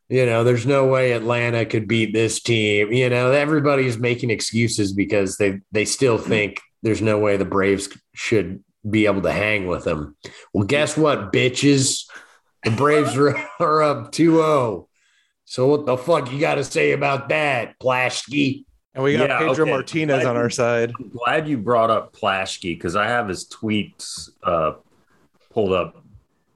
[0.08, 2.92] you know, there's no way Atlanta could beat this team.
[2.92, 7.88] You know, everybody's making excuses because they they still think there's no way the Braves
[8.14, 10.16] should be able to hang with them.
[10.52, 12.04] Well, guess what, bitches?
[12.64, 14.86] The Braves are, are up 2-0.
[15.44, 18.64] So what the fuck you got to say about that, Plaschke?
[18.94, 19.70] And we got Yeah, Pedro okay.
[19.70, 20.92] Martinez on our side.
[20.98, 24.72] I'm glad you brought up Plaschke because I have his tweets uh,
[25.50, 26.02] pulled up,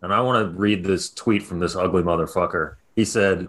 [0.01, 2.77] and I want to read this tweet from this ugly motherfucker.
[2.95, 3.49] He said,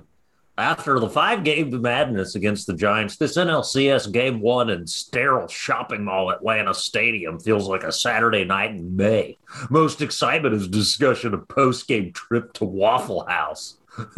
[0.58, 6.04] "After the five game madness against the Giants, this NLCS Game One in sterile shopping
[6.04, 9.38] mall Atlanta Stadium feels like a Saturday night in May.
[9.70, 13.78] Most excitement is discussion of post game trip to Waffle House."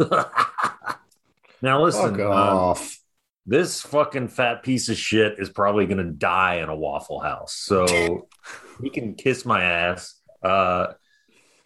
[1.60, 2.98] now listen, Fuck um, off.
[3.44, 7.52] this fucking fat piece of shit is probably going to die in a waffle house
[7.54, 8.26] so
[8.82, 10.86] he can kiss my ass uh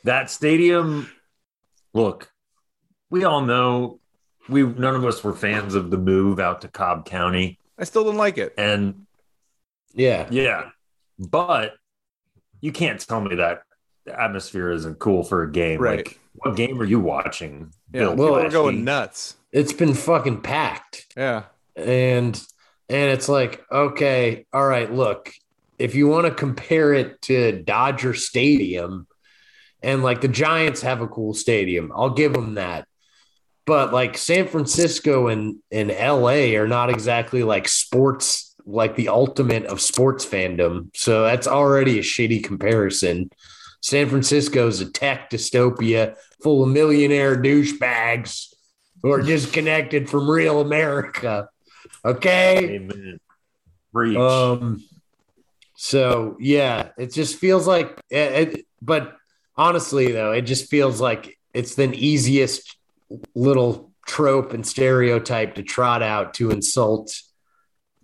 [0.02, 1.08] that stadium
[1.94, 2.30] look
[3.10, 3.98] we all know
[4.48, 8.04] we none of us were fans of the move out to cobb county I still
[8.04, 8.54] don't like it.
[8.58, 9.06] and
[9.94, 10.26] Yeah.
[10.30, 10.70] yeah
[11.18, 11.74] but
[12.60, 13.62] you can't tell me that
[14.04, 16.06] the atmosphere isn't cool for a game Right.
[16.06, 19.36] like what game are you watching Yeah, Bill well, we're going nuts.
[19.52, 21.06] It's been fucking packed.
[21.16, 21.44] Yeah,
[21.76, 22.40] And
[22.88, 25.32] and it's like, okay, all right, look,
[25.78, 29.06] if you want to compare it to Dodger Stadium
[29.82, 32.86] and like the Giants have a cool stadium, I'll give them that.
[33.70, 39.64] But like San Francisco and, and LA are not exactly like sports, like the ultimate
[39.66, 40.88] of sports fandom.
[40.96, 43.30] So that's already a shitty comparison.
[43.80, 48.52] San Francisco is a tech dystopia full of millionaire douchebags
[49.04, 51.48] who are disconnected from real America.
[52.04, 52.74] Okay.
[52.74, 53.20] amen
[53.92, 54.16] Preach.
[54.16, 54.82] Um.
[55.76, 59.16] So yeah, it just feels like it, it- but
[59.56, 62.76] honestly though, it just feels like it's the easiest
[63.34, 67.12] little trope and stereotype to trot out to insult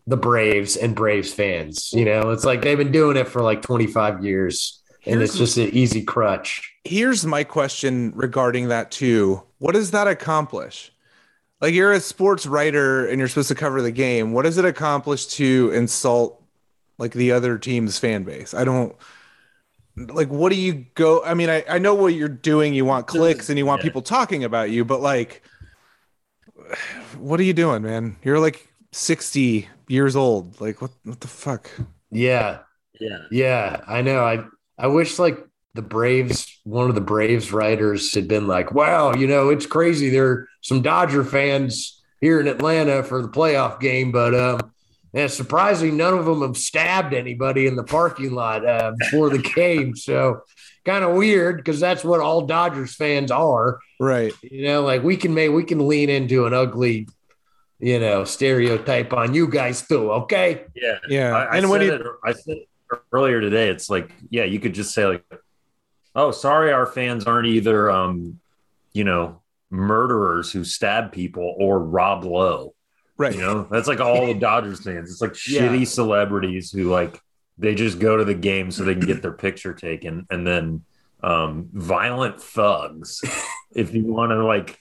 [0.06, 1.92] the Braves and Braves fans.
[1.92, 5.38] You know, it's like they've been doing it for like 25 years and Here's- it's
[5.38, 6.72] just an easy crutch.
[6.84, 9.42] here's my question regarding that too.
[9.58, 10.92] What does that accomplish?
[11.60, 14.32] Like you're a sports writer and you're supposed to cover the game.
[14.32, 16.42] What does it accomplish to insult
[16.98, 18.52] like the other team's fan base?
[18.54, 18.94] I don't
[19.96, 22.74] like what do you go I mean I, I know what you're doing.
[22.74, 23.84] You want clicks and you want Yeah.
[23.84, 25.42] people talking about you, but like
[27.18, 28.16] what are you doing, man?
[28.22, 30.60] You're like 60 years old.
[30.60, 31.70] Like what what the fuck?
[32.10, 32.60] Yeah.
[33.00, 34.24] yeah Yeah, I know.
[34.24, 34.44] I
[34.78, 35.38] I wish like
[35.74, 40.08] the Braves, one of the Braves writers had been like, "Wow, you know, it's crazy.
[40.08, 44.72] There are some Dodger fans here in Atlanta for the playoff game, but um,
[45.16, 49.30] and it's surprising none of them have stabbed anybody in the parking lot uh, before
[49.30, 49.96] the game.
[49.96, 50.42] So
[50.84, 53.78] kind of weird because that's what all Dodgers fans are.
[53.98, 54.34] Right.
[54.42, 57.08] You know, like we can make we can lean into an ugly,
[57.78, 60.12] you know, stereotype on you guys too.
[60.12, 60.66] Okay.
[60.74, 61.34] yeah Yeah.
[61.34, 62.68] I, I and when said you it, I said it
[63.10, 63.70] earlier today.
[63.70, 65.24] It's like, yeah, you could just say like,
[66.14, 68.38] "Oh, sorry, our fans aren't either, um,
[68.92, 69.40] you know,
[69.70, 72.74] murderers who stab people or Rob Lowe."
[73.18, 73.34] Right.
[73.34, 75.10] You know, that's like all the Dodgers fans.
[75.10, 75.62] It's like Yeah.
[75.62, 77.20] shitty celebrities who like
[77.58, 80.84] they just go to the game so they can get their picture taken, and then
[81.22, 83.22] um, violent thugs.
[83.74, 84.78] if you want to like,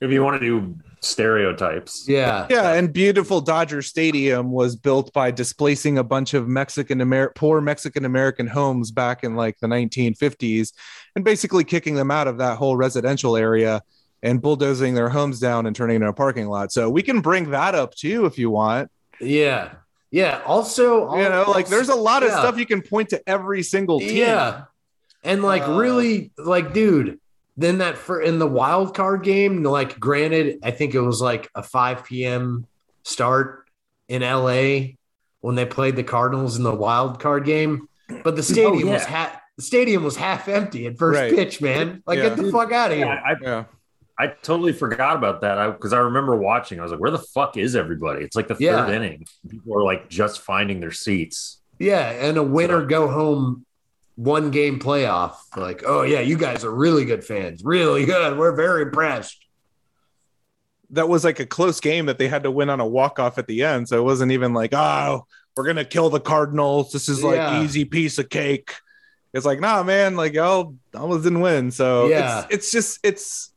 [0.00, 2.46] if you want to do stereotypes, Yeah.
[2.50, 7.60] Yeah, and beautiful Dodger Stadium was built by displacing a bunch of Mexican Amer- poor
[7.60, 10.72] Mexican American homes back in like the 1950s
[11.16, 13.82] and basically kicking them out of that whole residential area
[14.22, 16.72] and bulldozing their homes down and turning it into a parking lot.
[16.72, 18.90] So we can bring that up too if you want.
[19.20, 19.72] Yeah.
[20.10, 20.40] Yeah.
[20.44, 22.40] Also, You know, like there's a lot of Yeah.
[22.40, 24.16] stuff you can point to every single team.
[24.16, 24.62] Yeah.
[25.22, 27.18] And like Uh, really, like, dude,
[27.56, 31.48] then that for in the wild card game, like granted, I think it was like
[31.54, 32.66] a 5 p.m.
[33.02, 33.68] start
[34.08, 34.94] in LA
[35.40, 37.88] when they played the Cardinals in the wild card game.
[38.24, 38.94] But the stadium yeah.
[38.94, 41.34] was half the stadium was half empty at first Right.
[41.34, 42.02] pitch, man.
[42.06, 42.30] Like, Yeah.
[42.30, 43.22] get the fuck out of Yeah, here.
[43.26, 43.64] I, Yeah.
[44.20, 46.78] I totally forgot about that because I, remember watching.
[46.78, 48.84] I was like, "Where the fuck is everybody?" It's like the Yeah.
[48.86, 49.26] third inning.
[49.48, 51.60] People are like just finding their seats.
[51.78, 53.64] Yeah, and a winner go home
[54.16, 55.36] one game playoff.
[55.56, 57.64] Like, oh yeah, you guys are really good fans.
[57.64, 58.36] Really good.
[58.36, 59.38] We're very impressed.
[60.90, 63.46] That was like a close game that they had to win on a walk-off at
[63.46, 63.88] the end.
[63.88, 66.92] So it wasn't even like, oh, we're gonna kill the Cardinals.
[66.92, 67.62] This is like Yeah.
[67.62, 68.74] easy piece of cake.
[69.32, 71.70] It's like, nah, man, like y'all almost didn't win.
[71.70, 72.40] So Yeah.
[72.50, 73.52] it's, it's just it's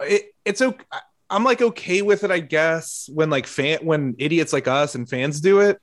[0.00, 0.84] it, it's okay.
[1.28, 5.08] I'm like okay with it, I guess, when like fan when idiots like us and
[5.08, 5.80] fans do it.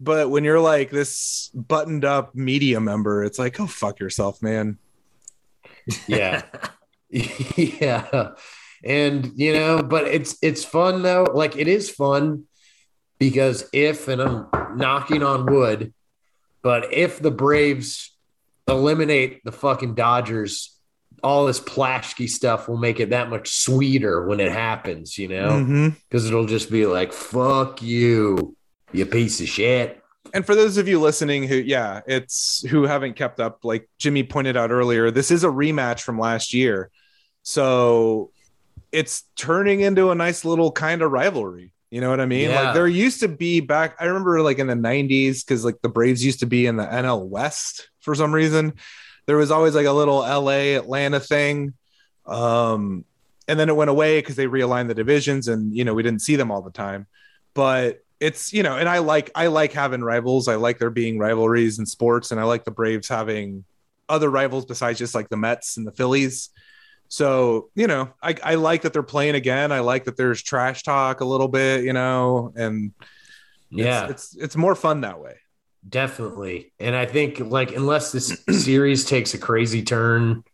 [0.00, 4.78] But when you're like this buttoned up media member, it's like, oh fuck yourself, man.
[6.06, 6.42] Yeah.
[7.10, 8.30] yeah.
[8.84, 11.26] And you know, but it's it's fun though.
[11.32, 12.44] Like it is fun
[13.18, 15.92] because if and I'm knocking on wood,
[16.62, 18.14] but if the Braves
[18.68, 20.77] eliminate the fucking Dodgers,
[21.22, 25.50] all this Plaschke stuff will make it that much sweeter when it happens, you know?
[25.50, 25.96] Mhm.
[26.08, 28.56] Because it'll just be like, fuck you,
[28.92, 30.02] you piece of shit.
[30.34, 34.22] And for those of you listening who, yeah, it's who haven't kept up, like Jimmy
[34.22, 36.90] pointed out earlier, this is a rematch from last year.
[37.42, 38.30] So
[38.92, 41.72] it's turning into a nice little kind of rivalry.
[41.90, 42.50] You know what I mean?
[42.50, 42.62] Yeah.
[42.62, 45.88] Like there used to be back, I remember like in the 90s, because like the
[45.88, 48.74] Braves used to be in the NL West for some reason.
[49.28, 51.74] There was always like a little LA Atlanta thing.
[52.26, 53.04] Um,
[53.46, 56.22] and then it went away because they realigned the divisions and you know we didn't
[56.22, 57.06] see them all the time.
[57.54, 60.48] But it's you know, and I like I like having rivals.
[60.48, 63.64] I like there being rivalries in sports, and I like the Braves having
[64.08, 66.50] other rivals besides just like the Mets and the Phillies.
[67.08, 69.72] So you know, I, I like that they're playing again.
[69.72, 72.92] I like that there's trash talk a little bit, you know, and
[73.72, 74.08] it's- Yeah.
[74.08, 75.36] it's it's more fun that way.
[75.88, 76.72] Definitely.
[76.78, 80.44] And I think like unless this series takes a crazy turn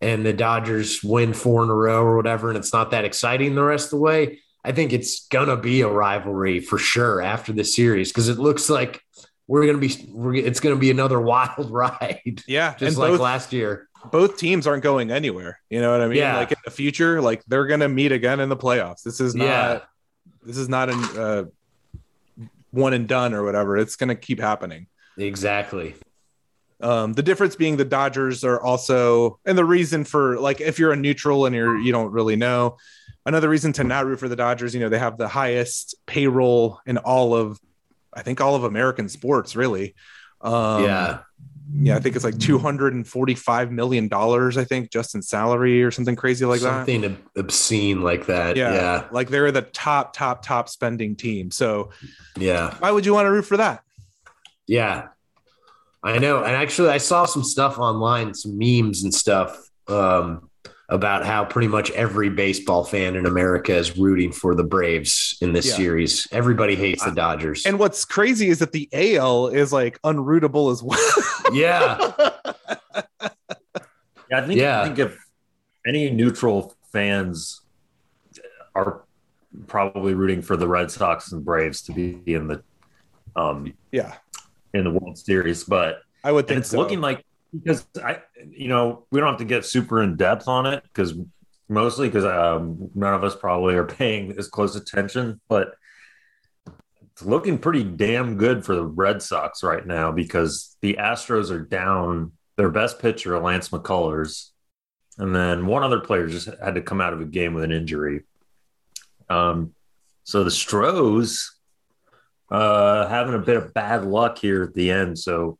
[0.00, 3.54] and the Dodgers win four in a row or whatever, and it's not that exciting
[3.54, 7.52] the rest of the way, I think it's gonna be a rivalry for sure after
[7.52, 9.02] the series because it looks like
[9.46, 13.52] we're gonna be we're, it's gonna be another wild ride, Yeah, just like both, last
[13.52, 13.88] year.
[14.12, 15.58] both teams aren't going anywhere.
[15.70, 16.18] You know what I mean?
[16.18, 16.36] Yeah.
[16.36, 19.02] Like in the future, like they're gonna meet again in the playoffs.
[19.02, 19.80] This is not Yeah.
[20.44, 21.44] this is not an uh,
[22.70, 23.76] one and done or whatever.
[23.76, 24.86] It's gonna keep happening.
[25.16, 25.94] Exactly.
[26.80, 30.92] Um, the difference being the Dodgers are also, and the reason for like if you're
[30.92, 32.78] a neutral and you're you don't really know,
[33.26, 36.80] another reason to not root for the Dodgers, you know, they have the highest payroll
[36.86, 37.60] in all of,
[38.12, 39.94] I think all of American sports, really.
[40.40, 41.18] Um, yeah.
[41.72, 44.56] Yeah, I think it's like two hundred and forty-five million dollars.
[44.56, 46.86] I think just in salary or something crazy like that.
[46.86, 48.56] Something obscene like that.
[48.56, 49.04] Yeah, Yeah.
[49.12, 51.50] like they're the top, top, top spending team.
[51.50, 51.90] So
[52.36, 52.74] Yeah.
[52.78, 53.82] why would you want to root for that?
[54.66, 55.08] Yeah,
[56.02, 56.38] I know.
[56.42, 59.56] And actually, I saw some stuff online, some memes and stuff
[59.88, 60.49] um,
[60.90, 65.52] about how pretty much every baseball fan in America is rooting for the Braves in
[65.52, 65.74] this Yeah.
[65.76, 66.26] series.
[66.32, 67.64] Everybody hates the Dodgers.
[67.64, 70.98] And what's crazy is that the AL is like unrootable as well.
[71.52, 72.12] yeah,
[74.30, 74.80] Yeah, I think Yeah.
[74.82, 75.16] I think if
[75.86, 77.60] any neutral fans
[78.74, 79.02] are
[79.66, 82.62] probably rooting for the Red Sox and Braves to be in the
[83.36, 84.14] um yeah,
[84.74, 86.78] in the World Series, but I would think it's so.
[86.78, 90.66] looking like because I you know we don't have to get super in depth on
[90.66, 91.14] it because
[91.68, 95.74] mostly because um, none of us probably are paying as close attention, but
[97.12, 101.60] it's looking pretty damn good for the Red Sox right now because the Astros are
[101.60, 104.50] down their best pitcher, Lance McCullers,
[105.16, 107.72] and then one other player just had to come out of a game with an
[107.72, 108.22] injury.
[109.28, 109.74] Um,
[110.24, 111.56] so the Stros
[112.50, 115.18] uh, having a bit of bad luck here at the end.
[115.18, 115.58] So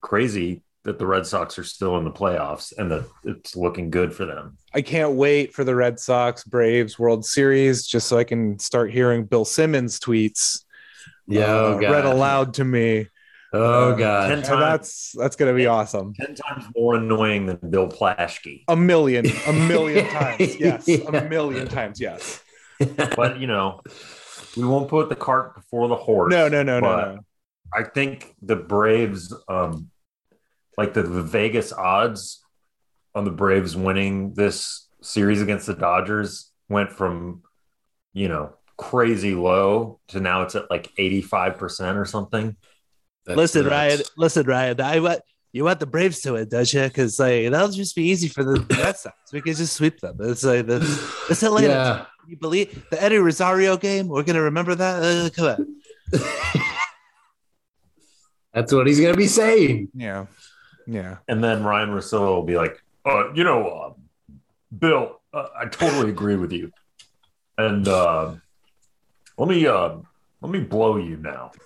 [0.00, 4.12] crazy that the Red Sox are still in the playoffs and that it's looking good
[4.14, 4.58] for them.
[4.74, 8.90] I can't wait for the Red Sox Braves World Series just so I can start
[8.92, 10.62] hearing Bill Simmons tweets
[11.26, 11.44] yeah.
[11.46, 13.08] uh, Oh read aloud to me.
[13.52, 14.28] Oh Uh, god.
[14.28, 16.12] ten times, that's that's gonna be awesome.
[16.14, 18.64] ten times more annoying than Bill Plaschke.
[18.68, 20.58] A million, a million times.
[20.58, 21.06] Yes, Yeah.
[21.16, 22.00] a million times.
[22.00, 22.42] Yes.
[23.16, 23.80] But you know,
[24.56, 26.30] we won't put the cart before the horse.
[26.32, 27.18] No, no, no, no, no.
[27.72, 29.88] I think the Braves, um,
[30.76, 32.44] like the, the Vegas odds
[33.14, 37.42] on the Braves winning this series against the Dodgers went from,
[38.12, 42.56] you know, crazy low to now it's at like 85% or something.
[43.24, 43.72] That's listen, nuts.
[43.72, 44.00] Ryan.
[44.16, 44.80] Listen, Ryan.
[44.80, 45.20] I want
[45.52, 46.82] you want the Braves to win, don't you?
[46.82, 49.16] Because like that'll just be easy for the Red Sox.
[49.32, 50.16] We can just sweep them.
[50.20, 51.68] It's like that's, that's Atlanta.
[51.68, 52.06] Yeah.
[52.20, 54.08] Can you believe the Eddie Rosario game?
[54.08, 55.02] We're gonna remember that.
[55.02, 55.76] Uh, come on.
[58.52, 59.90] That's what he's gonna be saying.
[59.94, 60.26] Yeah.
[60.86, 61.18] Yeah.
[61.28, 63.92] And then Ryan Russillo will be like, uh, you know, uh,
[64.78, 66.72] Bill, uh, I totally agree with you.
[67.56, 68.34] And uh,
[69.38, 69.96] let me uh,
[70.40, 71.52] let me blow you now.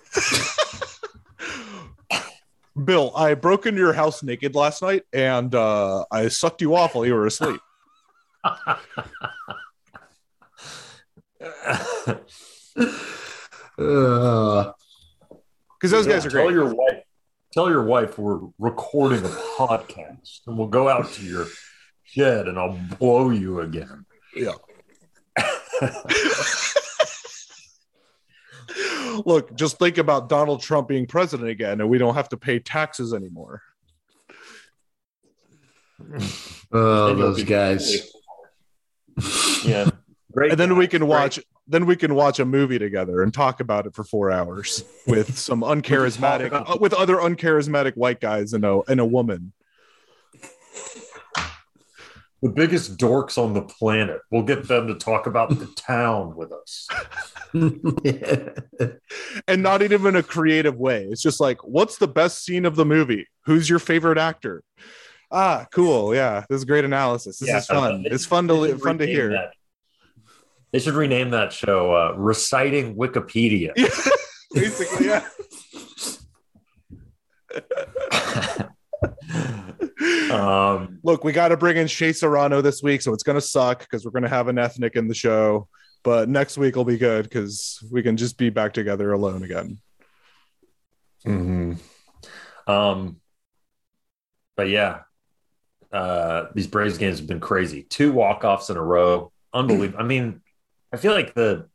[2.85, 6.95] Bill, I broke into your house naked last night and uh, I sucked you off
[6.95, 7.59] while you were asleep.
[15.79, 16.53] Because those Yeah, guys are tell great.
[16.53, 16.98] your wife
[17.51, 21.47] tell your wife we're recording a podcast, and we'll go out to your
[22.03, 24.05] shed, and I'll blow you again.
[24.35, 24.53] Yeah.
[29.25, 32.59] Look, just think about Donald Trump being president again, and we don't have to pay
[32.59, 33.61] taxes anymore.
[36.71, 38.11] Oh, those be- guys.
[39.65, 39.89] Yeah,
[40.31, 40.51] great.
[40.51, 41.39] And then we can watch.
[41.69, 45.37] Then we can watch a movie together and talk about it for four hours with
[45.47, 49.53] some uncharismatic, uh, with other uncharismatic white guys and a and a woman.
[52.41, 54.19] the biggest dorks on the planet.
[54.31, 56.87] We'll get them to talk about the town with us.
[59.47, 61.05] and not even in a creative way.
[61.11, 63.27] It's just like, what's the best scene of the movie?
[63.45, 64.63] Who's your favorite actor?
[65.31, 66.15] Ah, cool.
[66.15, 67.39] Yeah, this is great analysis.
[67.39, 68.03] This Yeah, is fun.
[68.03, 69.29] they- It's fun to li- fun to hear.
[69.29, 69.51] that.
[70.71, 73.73] They should rename that show uh, "Reciting Wikipedia."
[74.53, 75.27] Basically, yeah.
[80.31, 83.41] um, Look, we got to bring in Shea Serrano this week, so it's going to
[83.41, 85.67] suck because we're going to have an ethnic in the show.
[86.03, 89.79] But next week will be good because we can just be back together alone again.
[91.25, 91.77] mhm.
[92.67, 93.17] um,
[94.55, 95.01] but yeah,
[95.91, 97.83] uh, these Braves games have been crazy.
[97.83, 99.99] Two walk offs in a row, unbelievable.
[99.99, 100.41] I mean,
[100.91, 101.67] I feel like the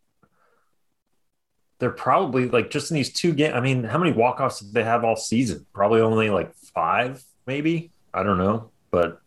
[1.79, 3.55] they're probably like just in these two games.
[3.55, 5.67] I mean, how many walk offs did they have all season?
[5.73, 7.91] Probably only like five, maybe.
[8.13, 9.21] I don't know, but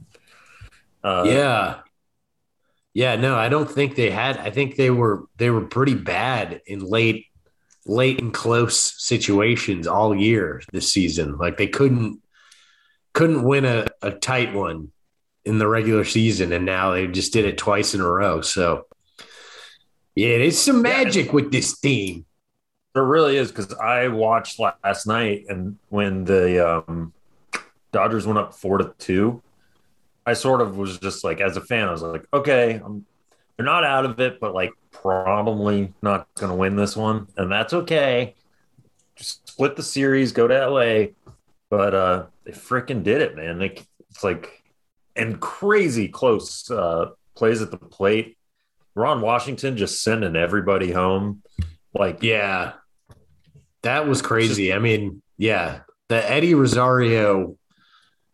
[1.03, 1.79] uh, yeah.
[2.93, 6.61] Yeah, no, I don't think they had I think they were they were pretty bad
[6.65, 7.27] in late
[7.85, 11.38] late and close situations all year this season.
[11.38, 12.23] Like they couldn't
[13.13, 14.91] couldn't win a, a tight one
[15.45, 18.41] in the regular season and now they just did it twice in a row.
[18.41, 18.88] So
[20.18, 22.26] yeah, there's some Yeah, magic with this team.
[22.93, 27.13] There really is because I watched last night and when the um,
[27.91, 29.43] Dodgers went up four to two,
[30.26, 33.05] I sort of was just like, as a fan, I was like, okay, I'm,
[33.57, 37.51] they're not out of it, but like probably not going to win this one, and
[37.51, 38.36] that's okay.
[39.15, 41.07] Just split the series, go to LA,
[41.70, 43.59] but uh, they freaking did it, man.
[43.59, 43.78] They,
[44.11, 44.63] it's like
[45.15, 48.36] and crazy close uh, plays at the plate.
[48.97, 51.43] Ron Washington just sending everybody home,
[51.93, 52.73] like Yeah.
[53.83, 54.73] That was crazy.
[54.73, 57.57] I mean, yeah, the Eddie Rosario,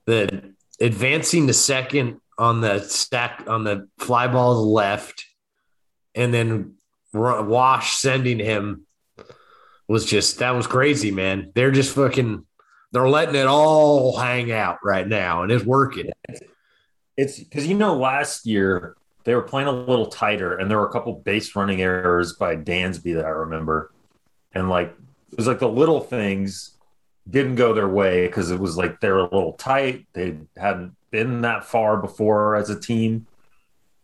[0.06, 5.26] the advancing to second on the stack on the fly ball to the left,
[6.16, 6.76] and then
[7.14, 8.88] Wash sending him
[9.88, 11.52] was just that was crazy, man.
[11.54, 12.46] They're just fucking
[12.94, 16.10] they're letting it all hang out right now, and it's working.
[17.18, 18.96] It's because you know last year
[19.26, 22.56] they were playing a little tighter, and there were a couple base running errors by
[22.56, 23.92] Dansby that I remember,
[24.54, 24.94] and like
[25.32, 26.72] it was like the little things
[27.30, 30.06] didn't go their way because it was like they were a little tight.
[30.14, 33.26] They hadn't been that far before as a team,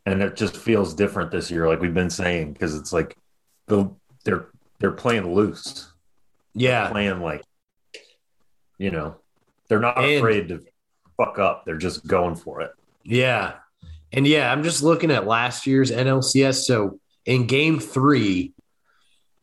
[0.05, 3.17] and it just feels different this year, like we've been saying, because it's like
[3.67, 3.89] the
[4.23, 4.47] they're
[4.79, 5.91] they're playing loose,
[6.53, 7.43] Yeah, playing like
[8.77, 9.15] you know
[9.67, 10.63] they're not And- afraid to
[11.17, 11.65] fuck up.
[11.65, 12.71] They're just going for it.
[13.03, 13.55] Yeah.
[14.11, 16.65] And yeah, I'm just looking at last year's NLCS.
[16.65, 18.53] So in game three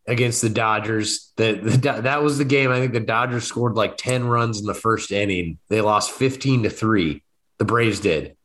[0.07, 2.71] against the Dodgers, the, the that was the game.
[2.71, 5.59] I think the Dodgers scored like 10 runs in the first inning.
[5.69, 7.23] They lost 15 to 3.
[7.59, 8.37] The Braves did.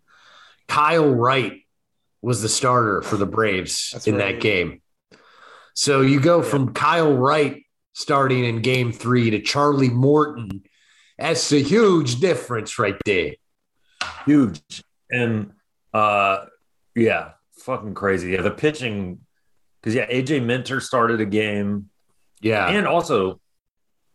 [0.67, 1.61] Kyle Wright
[2.21, 4.33] was the starter for the Braves That's in right.
[4.33, 4.81] that game.
[5.73, 7.63] So you go from Kyle Wright
[7.93, 10.63] starting in game three to Charlie Morton.
[11.17, 13.33] That's a huge difference right there.
[14.25, 14.61] huge
[15.09, 15.51] and
[15.93, 16.45] uh
[16.95, 19.19] yeah fucking crazy yeah the pitching
[19.81, 21.89] because yeah aj minter started a game
[22.41, 22.67] Yeah.
[22.69, 23.39] and also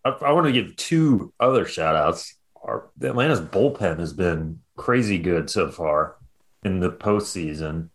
[0.05, 5.19] i, I want to give two other shout outs our atlanta's bullpen has been crazy
[5.19, 6.17] good so far
[6.65, 7.89] in the postseason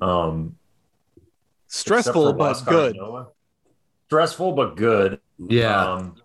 [0.00, 0.56] um
[1.68, 2.96] Stressful but Oscar good.
[2.96, 3.28] Noah.
[4.06, 5.92] stressful but good Yeah.
[5.94, 6.16] um,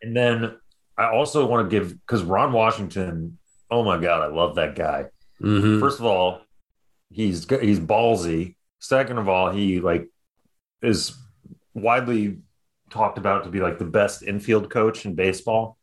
[0.00, 0.56] and then
[0.96, 3.38] I also want to give because Ron Washington.
[3.70, 5.06] Oh my god, I love that guy.
[5.40, 5.80] Mhm.
[5.80, 6.42] First of all,
[7.10, 8.56] he's he's ballsy.
[8.80, 10.08] Second of all, he like
[10.82, 11.16] is
[11.74, 12.38] widely
[12.90, 15.78] talked about to be like the best infield coach in baseball.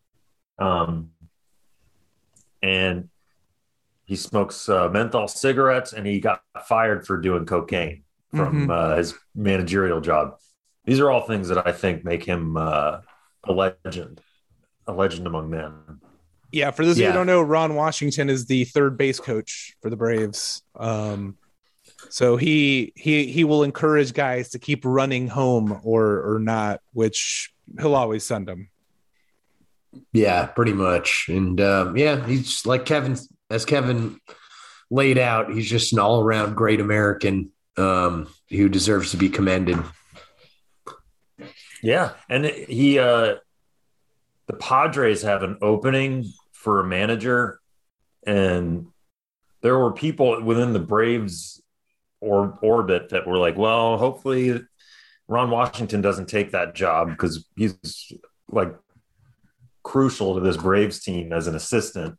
[0.59, 1.11] Um,
[2.61, 3.09] and
[4.05, 8.71] he smokes uh, menthol cigarettes, and he got fired for doing cocaine from Mhm.
[8.71, 10.37] uh, his managerial job.
[10.85, 13.01] These are all things that I think make him uh,
[13.43, 14.21] a legend,
[14.87, 15.73] a legend among men.
[16.51, 17.07] Yeah, for those Yeah.
[17.07, 20.61] who don't know, Ron Washington is the third base coach for the Braves.
[20.75, 21.37] Um,
[22.09, 27.51] so he he he will encourage guys to keep running home or or not, which
[27.79, 28.69] he'll always send them.
[30.13, 31.25] Yeah, pretty much.
[31.29, 33.17] And um, yeah, he's like Kevin,
[33.49, 34.19] as Kevin
[34.91, 39.77] laid out, he's just an all around great American um, who deserves to be commended.
[41.81, 43.35] Yeah, and he uh
[44.47, 47.59] the Padres have an opening for a manager
[48.25, 48.87] and
[49.61, 51.61] there were people within the Braves
[52.21, 54.61] or orbit that were like, well, hopefully
[55.27, 57.77] Ron Washington doesn't take that job because he's
[58.47, 58.75] like
[59.83, 62.17] crucial to this Braves team as an assistant.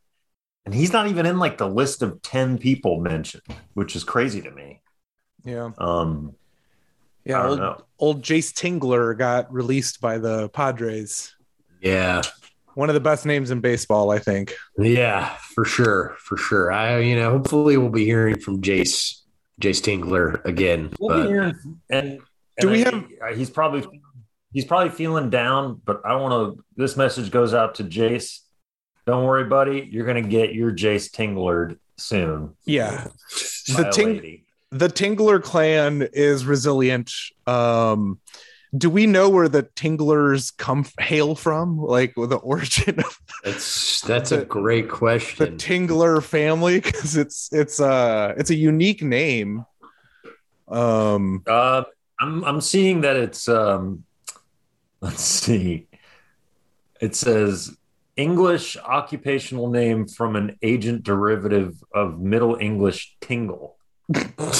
[0.65, 4.41] And he's not even in like the list of 10 people mentioned, which is crazy
[4.41, 4.81] to me.
[5.45, 5.71] Yeah.
[5.77, 6.35] Um,
[7.23, 7.47] Yeah.
[7.47, 11.33] Old, old Jayce Tingler got released by the Padres.
[11.81, 12.21] Yeah.
[12.75, 14.53] One of the best names in baseball, I think.
[14.77, 16.15] Yeah, for sure.
[16.19, 16.71] For sure.
[16.71, 19.21] I, you know, hopefully we'll be hearing from Jayce,
[19.59, 20.93] Jayce Tingler again.
[20.99, 21.55] We'll but- be hearing,
[21.89, 22.19] and,
[22.59, 23.87] Do we I- have- He's probably
[24.53, 26.63] he's probably feeling down, but I want to.
[26.75, 28.39] This message goes out to Jayce.
[29.05, 29.87] Don't worry, buddy.
[29.91, 32.55] You're gonna get your Jayce Tinglered soon.
[32.65, 33.07] Yeah.
[33.75, 37.11] The ting- the Tingler clan is resilient.
[37.47, 38.19] Um,
[38.75, 41.77] do we know where the Tinglers come hail from?
[41.77, 45.63] Like the origin of That's that's The- a great question the.
[45.63, 46.79] Tingler family?
[46.81, 49.65] Because it's it's uh it's a unique name.
[50.67, 51.83] Um, Uh,
[52.19, 54.03] I'm I'm seeing that it's um,
[55.01, 55.87] let's see.
[56.99, 57.77] It says
[58.17, 63.77] English occupational name from an agent derivative of Middle English tingle.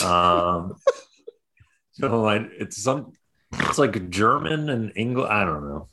[0.03, 0.76] Um,
[1.93, 3.14] so I, it's some
[3.54, 5.30] it's like German and English.
[5.30, 5.88] I don't know.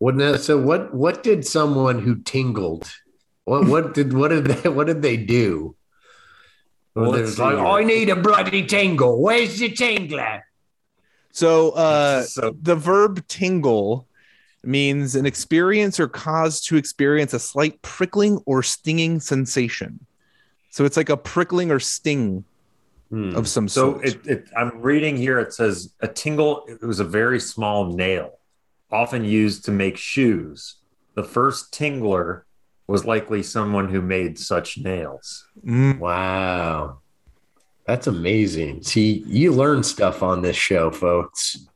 [0.00, 2.90] Wouldn't so what what did someone who tingled?
[3.44, 5.76] What what did what did they what did they do?
[6.94, 9.20] Well, Well, like, see I need a bloody tingle.
[9.20, 10.42] Where's the tingler?
[11.32, 14.06] so uh, so the verb tingle
[14.64, 20.04] means an experience or cause to experience a slight prickling or stinging sensation.
[20.70, 22.44] So it's like a prickling or sting
[23.10, 23.34] Hmm.
[23.36, 24.04] of some So sort.
[24.06, 25.40] it, it, I'm reading here.
[25.40, 26.64] It says a tingle.
[26.68, 28.38] It was a very small nail,
[28.90, 30.76] often used to make shoes.
[31.14, 32.42] The first tingler
[32.86, 35.44] was likely someone who made such nails.
[35.64, 35.98] Mm.
[35.98, 36.98] Wow.
[37.86, 38.84] That's amazing.
[38.84, 41.66] See, you learn stuff on this show, folks.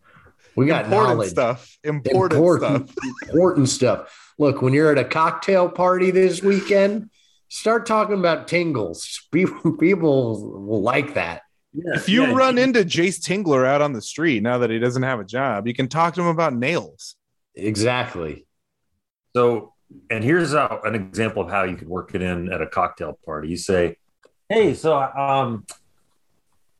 [0.56, 1.30] We got important knowledge.
[1.30, 1.78] stuff.
[1.82, 3.28] Important, important, stuff.
[3.28, 4.32] important stuff.
[4.38, 7.10] Look, when you're at a cocktail party this weekend,
[7.54, 9.26] start talking about tingles.
[9.32, 11.42] People, people will like that.
[11.76, 15.18] If you run into Jayce Tingler out on the street now that he doesn't have
[15.20, 17.16] a job, you can talk to him about nails.
[17.54, 18.46] Exactly.
[19.34, 19.72] so,
[20.10, 23.18] and here's how, an example of how you could work it in at a cocktail
[23.24, 23.48] party.
[23.48, 23.96] You say,
[24.48, 25.64] "Hey, so um,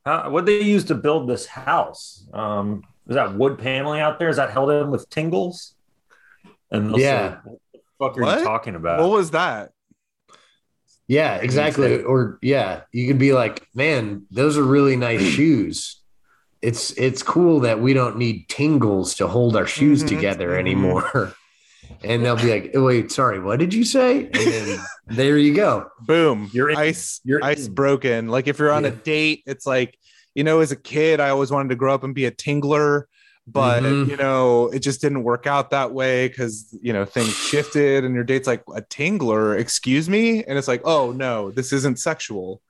[0.04, 2.26] how, what they use to build this house?
[2.32, 4.28] Um, is that wood paneling out there?
[4.28, 5.74] Is that held in with tingles?"
[6.72, 7.34] And they'll Yeah.
[7.34, 8.38] say, "What the fuck are What?
[8.38, 9.72] you talking about?" What was that?
[11.08, 12.02] Yeah, exactly.
[12.02, 16.00] Or yeah, you could be like, man, those are really nice shoes.
[16.62, 20.58] It's it's cool that we don't need tingles to hold our shoes Mhm, together mhm.
[20.60, 21.34] anymore.
[22.02, 24.24] And they'll be like, oh, wait, sorry, what did you say?
[24.24, 25.86] And then there you go.
[26.06, 26.50] Boom.
[26.52, 26.76] You're in.
[26.76, 27.74] ice You're ice in.
[27.74, 28.28] broken.
[28.28, 29.96] Like if you're on a date, it's like,
[30.34, 33.04] you know, as a kid, I always wanted to grow up and be a tingler,
[33.46, 34.08] but Mhm.
[34.08, 38.14] you know, it just didn't work out that way because you know things shifted and
[38.14, 40.42] your date's like a tingler, excuse me.
[40.44, 42.62] And it's like, oh no, this isn't sexual.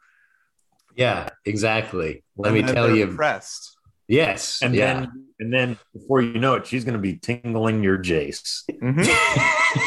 [0.97, 2.23] Yeah, exactly.
[2.37, 3.05] Let And me then tell they're you.
[3.05, 3.77] Impressed.
[4.09, 4.61] Yes.
[4.63, 4.95] And yeah.
[5.01, 8.63] then and then before you know it, she's gonna be tingling your Jayce.
[8.73, 9.07] Mhm.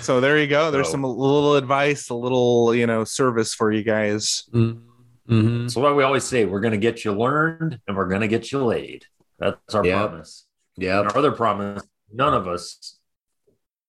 [0.00, 0.70] So there you go.
[0.70, 4.44] There's So- some little advice, a little, you know, service for you guys.
[5.28, 5.62] Mhm.
[5.62, 8.62] That's why we always say we're gonna get you learned and we're gonna get you
[8.64, 9.06] laid.
[9.38, 9.96] That's our Yep.
[10.10, 10.46] promise.
[10.76, 11.00] Yeah.
[11.00, 12.98] Our other promise, none of us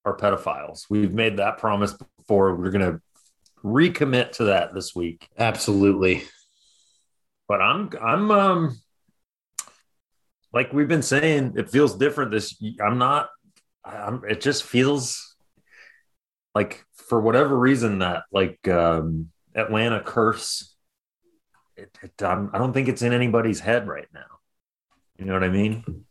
[0.04, 0.86] are pedophiles.
[0.88, 2.54] We've made that promise before.
[2.54, 3.00] We're gonna
[3.64, 5.28] recommit to that this week.
[5.38, 6.24] Absolutely.
[7.48, 8.80] But I'm I'm um
[10.52, 13.28] like we've been saying, it feels different this I'm not
[13.84, 15.36] I'm it just feels
[16.54, 20.75] like for whatever reason that like um Atlanta curse
[21.76, 24.20] it, it um, I don't think it's in anybody's head right now.
[25.18, 26.04] You know what I mean?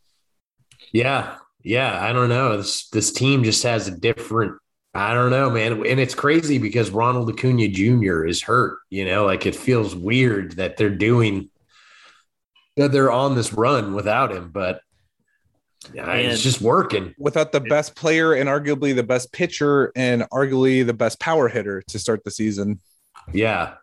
[0.92, 1.36] Yeah.
[1.62, 2.02] Yeah.
[2.02, 2.56] I don't know.
[2.56, 4.58] This this team just has a different
[4.94, 5.84] I don't know, man.
[5.86, 8.24] And it's crazy because Ronald Acuna Jr.
[8.24, 8.78] is hurt.
[8.88, 11.50] You know, like it feels weird that they're doing
[12.76, 14.80] that they're on this run without him, but
[15.94, 17.14] yeah, it's just working.
[17.18, 21.82] Without the best player and arguably the best pitcher and arguably the best power hitter
[21.88, 22.80] to start the season.
[23.32, 23.74] Yeah.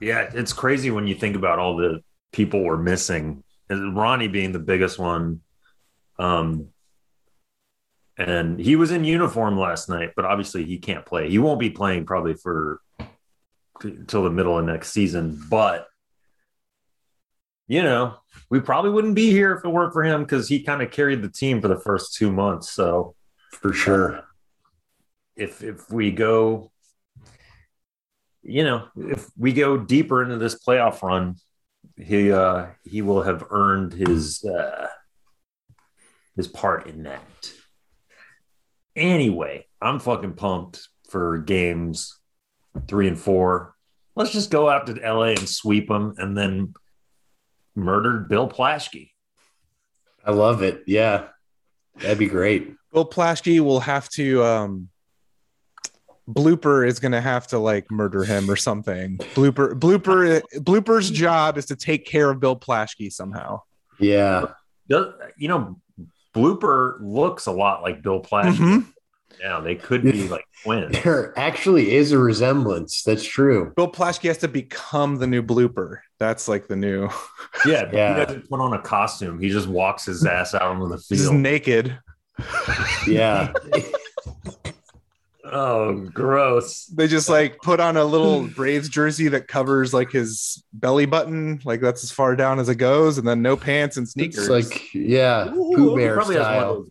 [0.00, 2.00] Yeah, it's crazy when you think about all the
[2.32, 3.42] people we're missing.
[3.70, 5.40] Ronnie being the biggest one.
[6.18, 6.68] Um,
[8.16, 11.28] and he was in uniform last night, but obviously he can't play.
[11.30, 12.80] He won't be playing probably for
[13.82, 15.40] until the middle of next season.
[15.48, 15.88] But
[17.66, 18.14] you know,
[18.50, 21.22] we probably wouldn't be here if it weren't for him because he kind of carried
[21.22, 22.70] the team for the first two months.
[22.70, 23.14] So
[23.50, 24.22] for sure.
[25.34, 26.70] if if we go,
[28.44, 31.36] you know, if we go deeper into this playoff run,
[31.96, 34.88] he uh he will have earned his uh
[36.36, 37.52] his part in that.
[38.96, 42.18] Anyway, I'm fucking pumped for games
[42.86, 43.74] three and four.
[44.16, 46.74] Let's just go out to LA and sweep them and then
[47.74, 49.10] murder Bill Plaschke.
[50.24, 50.84] I love it.
[50.86, 51.28] Yeah.
[51.96, 52.74] That'd be great.
[52.92, 54.88] Bill Plaschke will have to um
[56.28, 59.18] Blooper is gonna have to like murder him or something.
[59.34, 63.60] Blooper Blooper Blooper's job is to take care of Bill Plaschke somehow.
[63.98, 64.46] Yeah.
[64.88, 65.80] You know,
[66.34, 68.56] Blooper looks a lot like Bill Plaschke.
[68.56, 68.86] Mhm.
[69.40, 70.96] Yeah, they could be like twins.
[71.02, 73.02] There actually is a resemblance.
[73.02, 73.72] That's true.
[73.76, 75.98] Bill Plaschke has to become the new Blooper.
[76.20, 77.08] That's like the new
[77.66, 78.18] Yeah, Yeah.
[78.20, 79.40] he doesn't put on a costume.
[79.40, 81.34] He just walks his ass out onto the just field.
[81.34, 81.98] naked.
[83.06, 83.52] Yeah.
[85.44, 86.86] oh, gross.
[86.86, 91.60] They just like put on a little Braves jersey that covers like his belly button,
[91.64, 94.48] like that's as far down as it goes, and then no pants and sneakers.
[94.48, 96.74] It's like, yeah, Ooh, Pooh Bear probably has one of style.
[96.74, 96.90] those-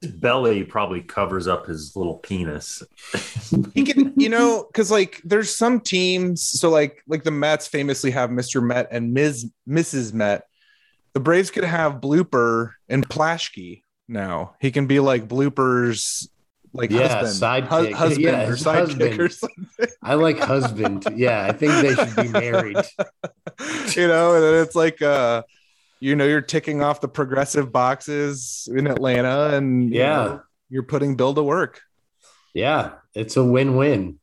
[0.00, 2.82] His belly probably covers up his little penis.
[3.74, 8.10] he can you know because like there's some teams so like like the mets famously
[8.12, 10.46] have mr met and ms mrs met
[11.14, 16.28] the braves could have blooper and plaschke now he can be like bloopers
[16.78, 17.88] like Yeah, husband sidekick.
[17.88, 19.66] hu- husband Yeah, or sidekick or something
[20.02, 21.04] I like husband.
[21.14, 22.76] Yeah, I think they should be married.
[23.96, 25.42] you know and then it's like uh
[26.00, 30.16] you know you're ticking off the progressive boxes in atlanta and you Yeah.
[30.24, 31.80] know, you're putting bill to work
[32.54, 34.18] Yeah, it's a win-win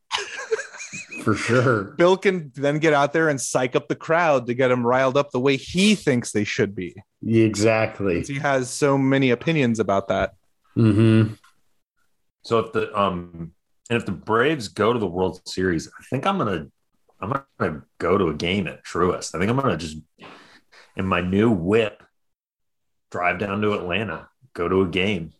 [1.23, 1.83] for sure.
[1.97, 5.17] Bill can then get out there and psych up the crowd to get them riled
[5.17, 6.95] up the way he thinks they should be.
[7.25, 8.21] Exactly.
[8.21, 10.33] He has so many opinions about that.
[10.77, 11.33] Mm-hmm.
[12.45, 13.51] So if the um
[13.89, 16.67] and if the Braves go to the World Series, I think I'm gonna
[17.19, 19.33] I'm gonna go to a game at Truist.
[19.33, 19.97] I think I'm gonna just
[20.95, 22.03] in my new whip
[23.11, 25.33] drive down to Atlanta, go to a game.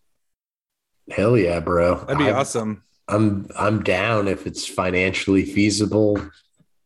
[1.11, 1.95] Hell yeah, bro.
[1.99, 2.83] That'd be I- awesome.
[3.07, 6.19] I'm I'm down if it's financially feasible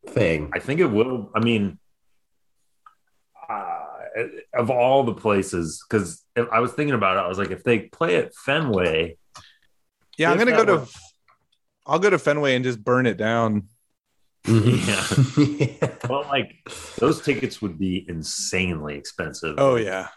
[0.06, 0.52] thing.
[0.54, 1.32] I think it will.
[1.34, 1.80] I mean,
[3.50, 3.86] uh,
[4.54, 7.80] of all the places, because I was thinking about it, I was like, if they
[7.80, 9.16] play at Fenway,
[10.20, 11.00] Yeah, I'm gonna go that to.
[11.88, 13.70] I'll go to Fenway and just burn it down.
[14.46, 15.72] Mhm.
[15.82, 15.96] yeah.
[16.10, 16.56] well, like
[16.98, 19.56] those tickets would be insanely expensive.
[19.58, 20.10] Oh yeah,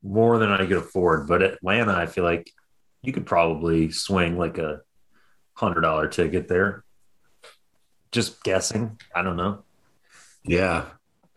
[0.00, 1.26] more than I could afford.
[1.26, 2.52] But Atlanta, I feel like
[3.02, 4.82] you could probably swing like a
[5.54, 6.84] hundred dollar ticket there.
[8.12, 8.96] Just guessing.
[9.12, 9.64] I don't know.
[10.44, 10.86] Yeah.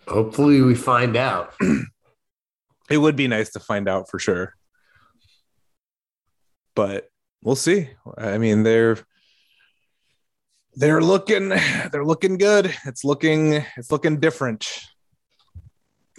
[0.07, 1.55] Hopefully we find out.
[2.89, 4.53] it would be nice to find out for sure,
[6.75, 7.09] but
[7.43, 7.89] we'll see.
[8.17, 8.97] I mean, they're
[10.75, 11.49] they're looking
[11.91, 12.73] they're looking good.
[12.85, 14.67] It's looking it's looking different.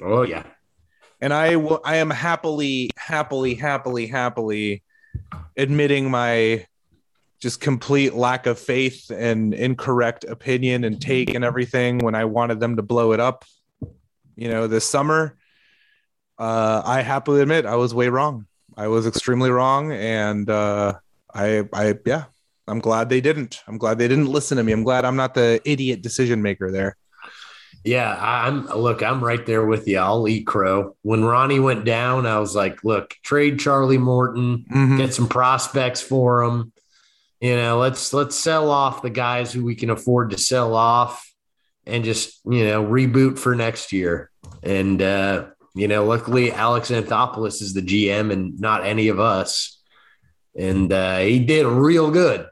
[0.03, 0.45] Oh yeah.
[1.21, 4.83] and I will I am happily, happily, happily, happily
[5.57, 6.67] admitting my
[7.41, 12.61] just complete lack of faith and incorrect opinion and take and everything when I wanted
[12.61, 13.45] them to blow it up,
[14.37, 15.37] you know, this summer.
[16.39, 18.47] Uh, I happily admit I was way wrong.
[18.77, 20.95] I was extremely wrong, and uh,
[21.35, 22.25] I, I, yeah,
[22.69, 23.61] I'm glad they didn't.
[23.67, 24.73] I'm glad they didn't listen to me.
[24.73, 26.97] I'm glad I'm not the idiot decision maker there.
[27.85, 29.99] Yeah, I'm look, I'm right there with you.
[29.99, 30.97] I'll eat crow.
[31.03, 34.97] When Ronnie went down, I was like, look, trade Charlie Morton, Mhm.
[34.97, 36.73] get some prospects for him.
[37.43, 41.31] You know, let's let's sell off the guys who we can afford to sell off
[41.87, 44.31] and just, you know, reboot for next year.
[44.63, 49.79] And uh, you know, luckily Alex Anthopoulos is the GM and not any of us.
[50.57, 52.47] And uh, he did real good.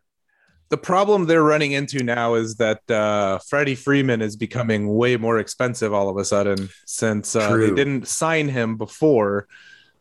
[0.70, 5.38] the problem they're running into now is that uh, Freddie Freeman is becoming way more
[5.38, 9.46] expensive all of a sudden since uh, they didn't sign him before.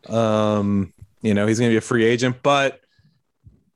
[0.07, 2.79] Um, you know, he's going to be a free agent, but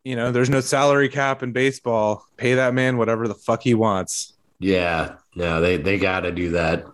[0.05, 2.25] you know, there's no salary cap in baseball.
[2.37, 4.33] Pay that man whatever the fuck he wants.
[4.59, 6.85] Yeah, no, they they gotta do that.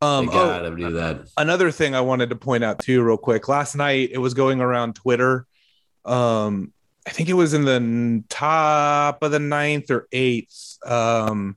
[0.00, 1.28] Um, they oh, gotta do that.
[1.36, 3.48] another thing I wanted to point out too, real quick.
[3.48, 5.46] Last night it was going around Twitter.
[6.08, 6.72] Um,
[7.06, 10.78] I think it was in the top of the ninth or eighth.
[10.84, 11.56] Um,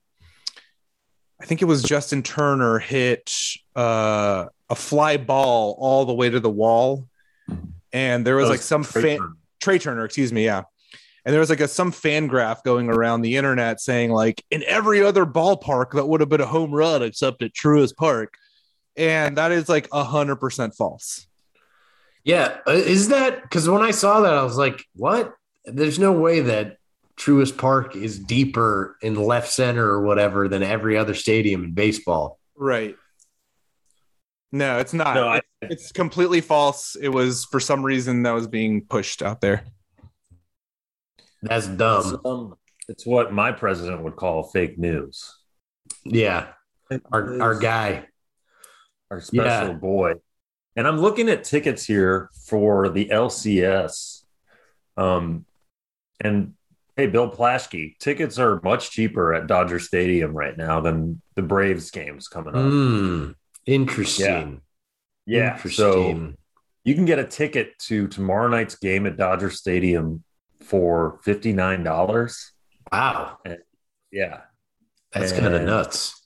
[1.42, 3.34] I think it was Justin Turner hit
[3.76, 7.08] uh, a fly ball all the way to the wall,
[7.92, 9.34] and there was That like some Trea fan Turner.
[9.60, 10.64] Trea Turner, excuse me, yeah.
[11.26, 14.64] And there was like a some fan graph going around the internet saying like in
[14.64, 18.36] every other ballpark that would have been a home run except at Truist Park,
[18.96, 21.28] and that is like a hundred percent false.
[22.24, 25.34] Yeah, uh, is that because when I saw that, I was like, "What?
[25.66, 26.78] There's no way that
[27.18, 32.40] Truist Park is deeper in left center or whatever than every other stadium in baseball."
[32.56, 32.96] Right.
[34.52, 35.16] No, it's not.
[35.16, 36.96] No, I, it's completely false.
[36.96, 39.64] It was for some reason that was being pushed out there.
[41.42, 42.22] That's it's, dumb.
[42.26, 42.56] um,
[42.88, 45.34] it's what my president would call fake news.
[46.04, 46.50] Yeah,
[47.12, 48.08] our our guy.
[49.10, 49.74] our special Yeah.
[49.74, 50.14] boy.
[50.76, 54.24] And I'm looking at tickets here for the LCS.
[54.98, 55.46] Um,
[56.22, 56.54] and
[56.96, 61.92] hey, Bill Plaschke, tickets are much cheaper at Dodger Stadium right now than the Braves
[61.92, 62.62] games coming up.
[62.72, 63.32] Hmm.
[63.66, 64.62] interesting.
[65.26, 66.38] yeah, so Interesting.
[66.84, 70.24] you can get a ticket to tomorrow night's game at Dodger Stadium
[70.62, 72.52] for fifty nine dollars.
[72.92, 73.38] wow,
[74.12, 74.42] Yeah,
[75.12, 76.26] that's kind of nuts.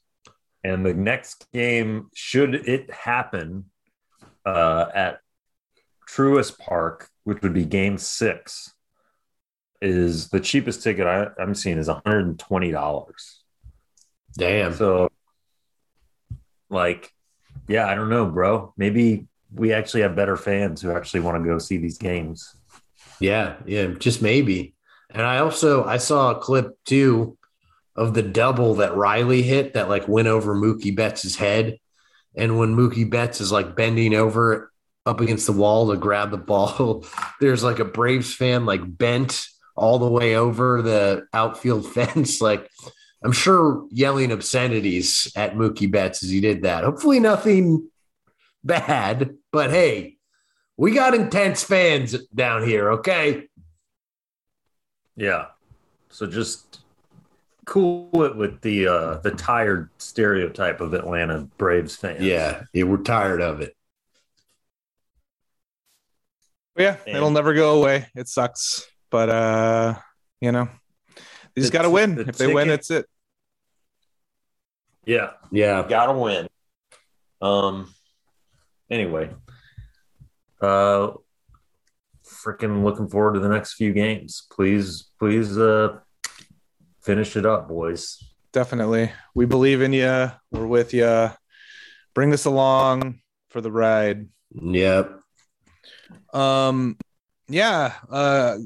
[0.64, 3.66] and the next game, should it happen
[4.46, 5.20] uh, at
[6.10, 8.74] Truist Park, which would be Game Six,
[9.82, 13.43] is the cheapest ticket I, I'm seeing is one hundred and twenty dollars.
[14.38, 14.74] Damn.
[14.74, 15.10] So,
[16.70, 17.12] like,
[17.68, 18.74] yeah, I don't know, bro.
[18.78, 22.56] Maybe we actually have better fans who actually want to go see these games.
[23.20, 24.76] Yeah, yeah, just maybe.
[25.10, 27.38] And I also I saw a clip too
[27.96, 31.78] of the double that Riley hit that like went over Mookie Betts' head.
[32.38, 34.72] And when Mookie Betts is like bending over
[35.06, 37.06] up against the wall to grab the ball,
[37.40, 42.42] there's like a Braves fan like bent all the way over the outfield fence.
[42.42, 42.70] Like
[43.24, 46.84] I'm sure yelling obscenities at Mookie Betts as he did that.
[46.84, 47.90] Hopefully nothing
[48.64, 50.18] bad, but hey,
[50.78, 53.48] we got intense fans down here, okay?
[55.16, 55.48] Yeah.
[56.10, 56.80] So just
[57.66, 62.22] cool it with the uh the tired stereotype of Atlanta Braves fans.
[62.22, 63.76] Yeah, yeah, we're tired of it.
[66.78, 68.07] Yeah, And- it'll never go away.
[68.16, 69.95] It sucks, but uh,
[70.41, 70.68] you know,
[71.53, 72.16] they just got to win.
[72.16, 73.05] the If they win, it's it.
[75.05, 75.32] Yeah.
[75.51, 75.86] Yeah.
[75.88, 76.47] gotta win.
[77.41, 77.93] Um.
[78.89, 79.32] Anyway,
[80.61, 81.11] uh,
[82.24, 84.45] freaking looking forward to the next few games.
[84.51, 85.99] Please, please, uh,
[87.06, 88.18] finish it up, boys.
[88.51, 90.32] Definitely, we believe in you.
[90.51, 91.32] We're with you.
[92.14, 94.28] Bring us along for the ride.
[94.51, 95.20] Yep.
[96.34, 96.97] Um,
[97.47, 97.93] yeah.
[98.10, 98.58] Uh,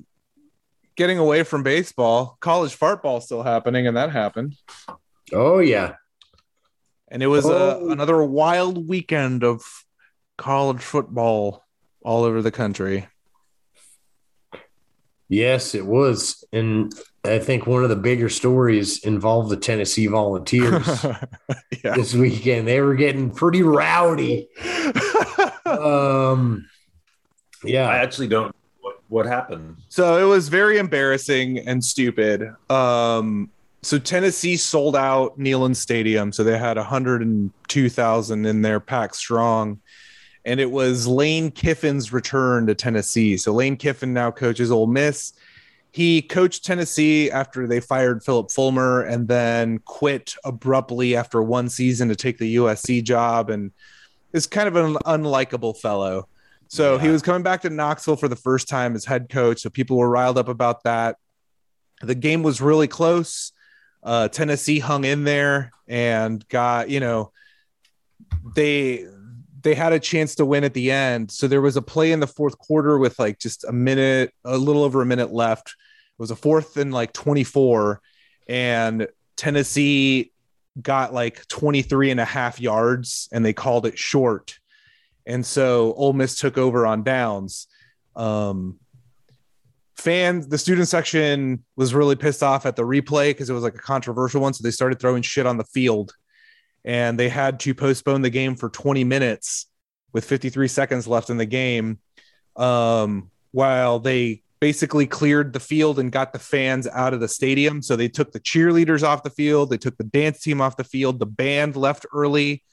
[0.96, 4.56] getting away from baseball, college fart ball still happening, and that happened.
[5.34, 5.96] Oh yeah.
[7.08, 7.90] And it was uh, Oh.
[7.90, 9.64] another wild weekend of
[10.38, 11.64] college football
[12.04, 13.08] all over the country.
[15.30, 16.44] Yes, it was.
[16.52, 21.06] And I think one of the bigger stories involved the Tennessee Volunteers
[21.84, 21.96] yeah.
[21.96, 22.68] this weekend.
[22.68, 24.50] They were getting pretty rowdy.
[25.66, 26.66] Um
[27.64, 27.88] yeah.
[27.88, 28.56] I actually don't.
[28.82, 29.78] What, what happened?
[29.90, 32.54] so it was very embarrassing and stupid.
[32.70, 33.50] Um,
[33.82, 39.80] so Tennessee sold out Neyland Stadium, so they had 102,000 in there, packed strong,
[40.46, 43.38] and it was Lane Kiffin's return to Tennessee.
[43.38, 45.34] So Lane Kiffin now coaches Ole Miss.
[45.92, 52.10] He coached Tennessee after they fired Phillip Fulmer, and then quit abruptly after one season
[52.10, 53.72] to take the USC job, and
[54.34, 56.28] is kind of an unlikable fellow.
[56.68, 59.62] So he was coming back to Knoxville for the first time as head coach.
[59.62, 61.18] So people were riled up about that.
[62.02, 63.54] The game was really close.
[64.04, 67.32] Uh, Tennessee hung in there and got, you know,
[68.56, 69.08] they
[69.62, 71.32] they had a chance to win at the end.
[71.32, 74.58] So there was a play in the fourth quarter with like just a minute, a
[74.58, 75.70] little over a minute left.
[75.70, 78.02] It was a fourth and like 24.
[78.48, 80.32] And Tennessee
[80.82, 84.60] got like 23 and a half yards and they called it short.
[85.26, 87.68] And so Ole Miss took over on downs.
[88.16, 88.80] Um,
[89.98, 93.76] fans, the student section was really pissed off at the replay because it was like
[93.76, 94.54] a controversial one.
[94.54, 96.14] So they started throwing shit on the field
[96.86, 99.68] and they had to postpone the game for 20 minutes
[100.14, 102.00] with 53 seconds left in the game
[102.56, 107.82] um, while they basically cleared the field and got the fans out of the stadium.
[107.82, 110.84] So they took the cheerleaders off the field, they took the dance team off the
[110.84, 112.64] field, the band left early.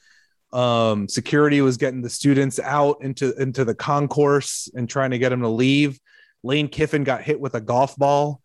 [0.53, 5.31] Um, security was getting the students out into into the concourse and trying to get
[5.31, 5.99] them to leave.
[6.43, 8.41] Lane Kiffin got hit with a golf ball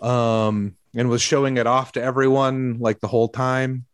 [0.00, 3.86] um, and was showing it off to everyone like the whole time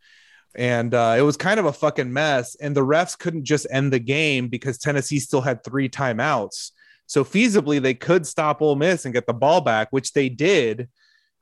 [0.55, 2.57] and uh, it was kind of a fucking mess.
[2.57, 6.73] And the refs couldn't just end the game because Tennessee still had three timeouts.
[7.07, 10.89] So feasibly, they could stop Ole Miss and get the ball back, which they did,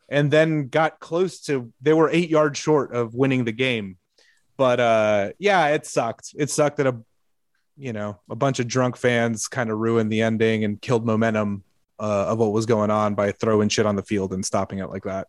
[0.09, 1.73] and then got close to.
[1.83, 3.99] They were eight yards short of winning the game,
[4.57, 6.35] but uh, yeah, it sucked.
[6.39, 6.97] It sucked that a,
[7.77, 11.65] you know, a bunch of drunk fans kind of ruined the ending and killed momentum
[11.99, 14.89] uh, of what was going on by throwing shit on the field and stopping it
[14.89, 15.29] like that.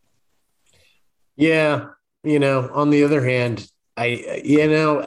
[1.35, 1.87] Yeah,
[2.23, 2.69] you know.
[2.73, 3.67] On the other hand,
[3.97, 5.01] I you know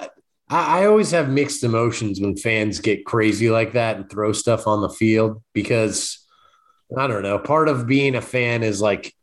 [0.48, 4.66] I, I always have mixed emotions when fans get crazy like that and throw stuff
[4.66, 6.18] on the field because
[6.96, 7.38] I don't know.
[7.38, 9.14] Part of being a fan is like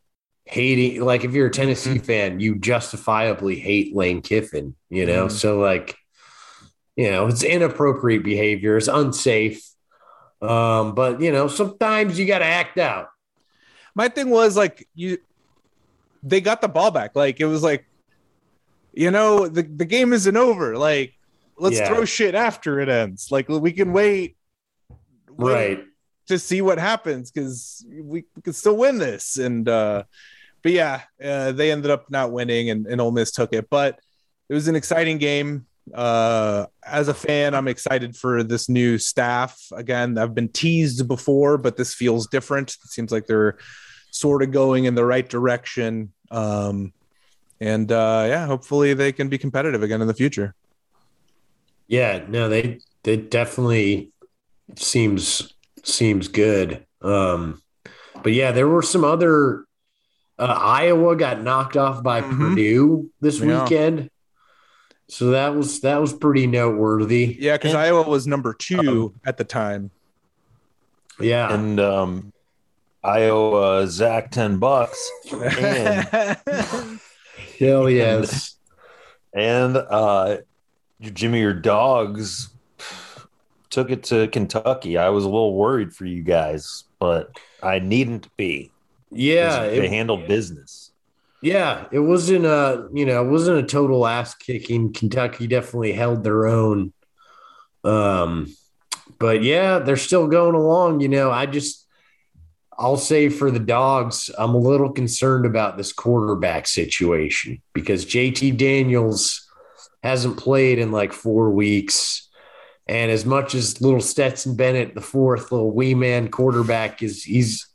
[0.45, 1.01] hating.
[1.01, 2.03] Like if you're a Tennessee Mm-hmm.
[2.05, 4.75] fan, you justifiably hate Lane Kiffin.
[4.89, 5.31] You know, Mhm.
[5.31, 5.95] so like
[6.95, 8.77] you know it's inappropriate behavior.
[8.77, 9.63] It's unsafe.
[10.41, 13.07] Um, but you know sometimes you got to act out.
[13.95, 15.17] my thing was like you
[16.23, 17.15] they got the ball back.
[17.15, 17.85] Like it was like
[18.93, 20.77] you know the, the game isn't over.
[20.77, 21.13] Like
[21.57, 21.87] let's Yeah.
[21.87, 23.29] throw shit after it ends.
[23.31, 24.35] Like we can wait,
[25.29, 25.85] wait Right.
[26.27, 29.37] to see what happens because we, we can still win this.
[29.37, 30.03] And uh
[30.61, 33.69] but yeah uh, they ended up not winning and, and Ole Miss took it.
[33.69, 33.99] But
[34.49, 35.65] it was an exciting game.
[35.93, 39.59] Uh as a fan i'm excited for this new staff.
[39.73, 42.69] Again i've been teased before but this feels different.
[42.83, 43.57] It seems like they're
[44.19, 46.91] sort of going in the right direction um
[47.61, 50.53] and uh yeah hopefully they can be competitive again in the future
[51.87, 54.11] Yeah, no, they they definitely
[54.75, 55.53] seems
[55.83, 56.85] seems good.
[57.01, 57.61] Um,
[58.23, 59.65] but yeah, there were some other.
[60.37, 62.37] Uh, Iowa got knocked off by Mhm.
[62.37, 63.63] Purdue this Yeah.
[63.63, 64.09] weekend,
[65.07, 67.35] so that was that was pretty noteworthy.
[67.39, 68.77] yeah because iowa was number two
[69.15, 69.89] Um, at the time
[71.19, 72.31] Yeah, And um,
[73.03, 76.07] I owe uh, Zach ten bucks, and,
[77.59, 78.57] hell yes.
[79.33, 80.37] and uh,
[81.01, 82.49] Jimmy, your dogs
[83.69, 84.97] took it to Kentucky.
[84.97, 88.71] I was a little worried for you guys, but I needn't be.
[89.11, 90.91] Yeah, they it, handled business.
[91.41, 94.93] yeah, it wasn't a you know it wasn't a total ass kicking.
[94.93, 96.91] Kentucky definitely held their own.
[97.83, 98.53] Um,
[99.19, 100.99] but yeah, they're still going along.
[100.99, 101.87] You know, I just
[102.79, 108.57] I'll say for the dogs, I'm a little concerned about this quarterback situation because JT
[108.57, 109.45] Daniels
[110.01, 112.29] hasn't played in like four weeks.
[112.87, 117.67] And as much as little Stetson Bennett, the fourth little wee man quarterback, is he's,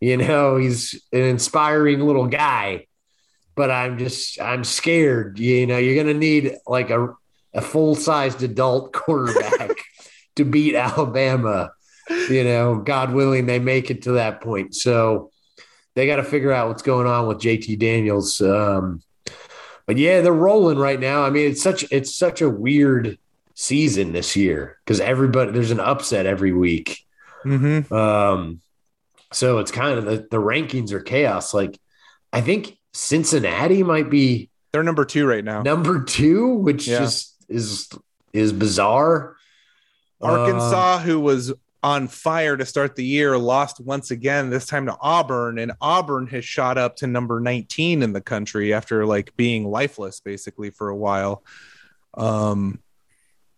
[0.00, 2.86] you know, he's an inspiring little guy.
[3.56, 5.40] But I'm just, I'm scared.
[5.40, 7.08] You know, you're going to need like a,
[7.52, 9.72] a full sized adult quarterback
[10.36, 11.72] to beat Alabama
[12.08, 14.74] you know, God willing, they make it to that point.
[14.74, 15.30] So
[15.94, 18.40] they got to figure out what's going on with JT Daniels.
[18.40, 19.02] Um,
[19.86, 21.24] but yeah, they're rolling right now.
[21.24, 23.18] I mean, it's such it's such a weird
[23.54, 27.04] season this year because everybody there's an upset every week.
[27.44, 27.92] mm-hmm.
[27.92, 28.60] Um,
[29.32, 31.52] so it's kind of the, the rankings are chaos.
[31.52, 31.78] Like
[32.32, 37.00] I think Cincinnati might be they're number two right now number two, which Yeah.
[37.00, 37.90] just is
[38.32, 39.36] is bizarre.
[40.20, 44.96] Arkansas, who was on fire to start the year, lost once again, this time to
[45.00, 45.58] Auburn.
[45.58, 50.20] And Auburn has shot up to number 19 in the country after like being lifeless
[50.20, 51.44] basically for a while.
[52.14, 52.80] Um,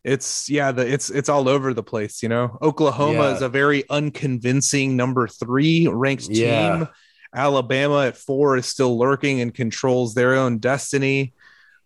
[0.03, 2.59] it's yeah, the it's it's all over the place, you know.
[2.61, 3.35] Oklahoma Yeah.
[3.37, 6.37] is a very unconvincing number three ranked team.
[6.39, 6.87] Yeah.
[7.35, 11.33] Alabama at four is still lurking and controls their own destiny.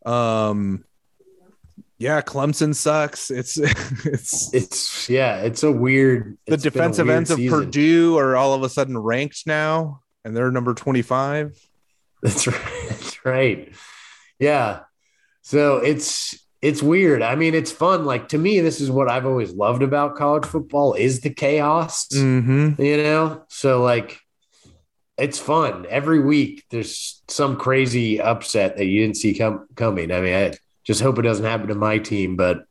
[0.05, 0.85] Um,
[1.99, 3.31] yeah, Clemson sucks.
[3.31, 3.57] It's
[4.07, 6.39] it's It's yeah, it's a weird.
[6.47, 7.59] the it's been a defensive weird ends of season.
[7.59, 11.59] Purdue are all of a sudden ranked now, and they're number 25.
[12.23, 12.87] That's right.
[12.89, 13.73] That's right.
[14.39, 14.81] Yeah.
[15.43, 17.23] So it's it's weird.
[17.23, 18.05] I mean, it's fun.
[18.05, 22.09] Like to me, this is what I've always loved about college football is the chaos.
[22.09, 22.81] Mm-hmm.
[22.81, 23.45] You know?
[23.49, 24.21] So like
[25.17, 25.85] it's fun.
[25.89, 30.13] Every week there's some crazy upset that you didn't see come coming.
[30.13, 30.53] I mean, I
[30.89, 32.65] just hope it doesn't happen to my team, but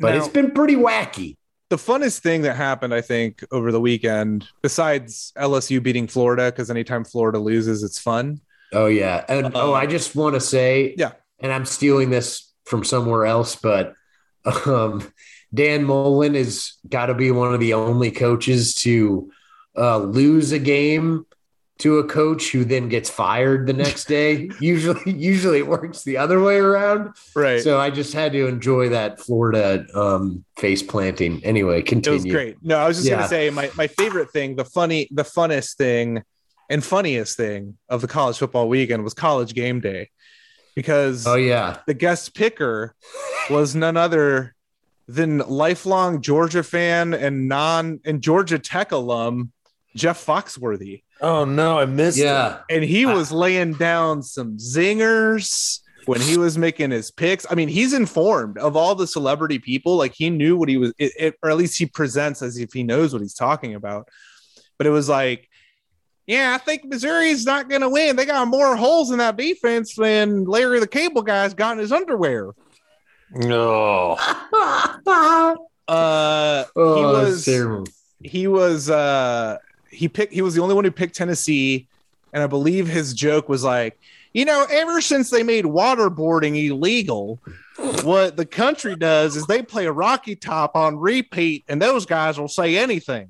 [0.00, 1.36] but Now- it's been pretty wacky.
[1.68, 6.70] The funnest thing that happened, I think, over the weekend, besides LSU beating Florida, because
[6.70, 8.40] anytime Florida loses, it's fun.
[8.72, 9.24] Oh yeah.
[9.28, 11.12] And oh, Uh, I just want to say, Yeah.
[11.40, 13.94] and I'm stealing this from somewhere else, but
[14.66, 15.06] um,
[15.54, 19.30] Dan Mullen has got to be one of the only coaches to
[19.76, 21.24] uh, lose a game
[21.82, 24.48] to a coach who then gets fired the next day.
[24.60, 27.14] usually, usually it works the other way around.
[27.34, 27.60] Right.
[27.62, 31.44] So I just had to enjoy that Florida um, face planting.
[31.44, 32.18] Anyway, continue.
[32.20, 32.56] it was great.
[32.62, 33.16] No, I was just Yeah.
[33.16, 36.22] gonna say my, my favorite thing, the funny, the funnest thing
[36.70, 40.08] and funniest thing of the college football weekend was college game day.
[40.74, 42.94] Because Oh yeah, the guest picker
[43.50, 44.54] was none other
[45.08, 49.52] than lifelong Georgia fan and non and Georgia Tech alum
[49.94, 51.02] Jeff Foxworthy.
[51.22, 52.24] Oh no, I missed it.
[52.24, 52.60] Yeah.
[52.68, 57.46] And he was laying down some zingers when he was making his picks.
[57.48, 59.96] I mean, he's informed of all the celebrity people.
[59.96, 62.72] Like he knew what he was, it, it- or at least he presents as if
[62.72, 64.08] he knows what he's talking about.
[64.78, 65.48] But it was like,
[66.26, 68.16] yeah, I think Missouri's not going to win.
[68.16, 71.92] They got more holes in that defense than Larry the Cable Guy's got in his
[71.92, 72.50] underwear.
[73.30, 74.18] No.
[75.88, 77.86] Uh, Oh, he was terrible.
[78.22, 79.58] he was uh
[79.92, 81.86] he picked he was the only one who picked Tennessee,
[82.32, 83.98] and I believe his joke was like,
[84.32, 87.38] you know, ever since they made waterboarding illegal,
[88.02, 92.38] what the country does is they play a Rocky Top on repeat, and those guys
[92.38, 93.28] will say anything.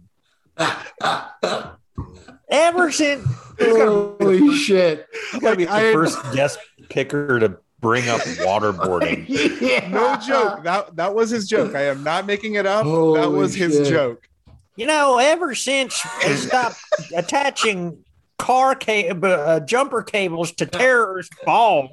[2.51, 3.27] Ever since
[3.61, 5.07] Holy shit.
[5.41, 6.59] gotta be the first guest
[6.89, 9.25] picker to bring up waterboarding.
[9.61, 9.89] yeah.
[9.89, 10.63] No joke.
[10.65, 11.75] That that was his joke.
[11.75, 12.85] I am not making it up.
[12.85, 13.89] that was his shit.
[13.89, 14.29] joke.
[14.77, 16.77] You know, ever since they stopped
[17.17, 18.05] attaching
[18.39, 21.91] car cable, uh, jumper cables to terrorist balls,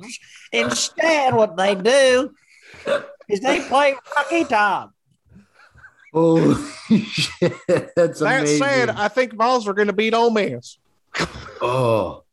[0.52, 2.34] instead, what they do
[3.28, 4.92] is they play Rocky Top.
[6.14, 6.56] Holy
[7.04, 7.54] shit.
[7.96, 8.58] That's That amazing.
[8.64, 10.78] said, I think Vols are going to beat Ole Miss.
[11.62, 12.24] oh,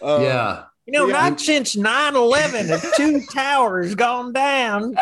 [0.00, 0.64] Uh, yeah.
[0.86, 1.12] You know, Yeah.
[1.28, 4.96] not since 9 11 have two towers gone down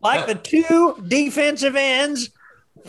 [0.00, 2.30] like the two defensive ends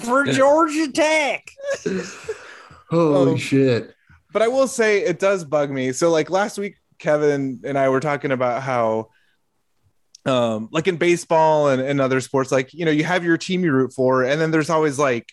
[0.01, 1.49] for Georgia Tech.
[2.89, 3.37] Holy Oh.
[3.37, 3.95] shit.
[4.33, 5.91] but I will say it does bug me.
[5.93, 9.09] So like last week, Kevin and I were talking about how,
[10.25, 13.63] um, like in baseball and, and other sports, like you know, you have your team
[13.63, 15.31] you root for, and then there's always like,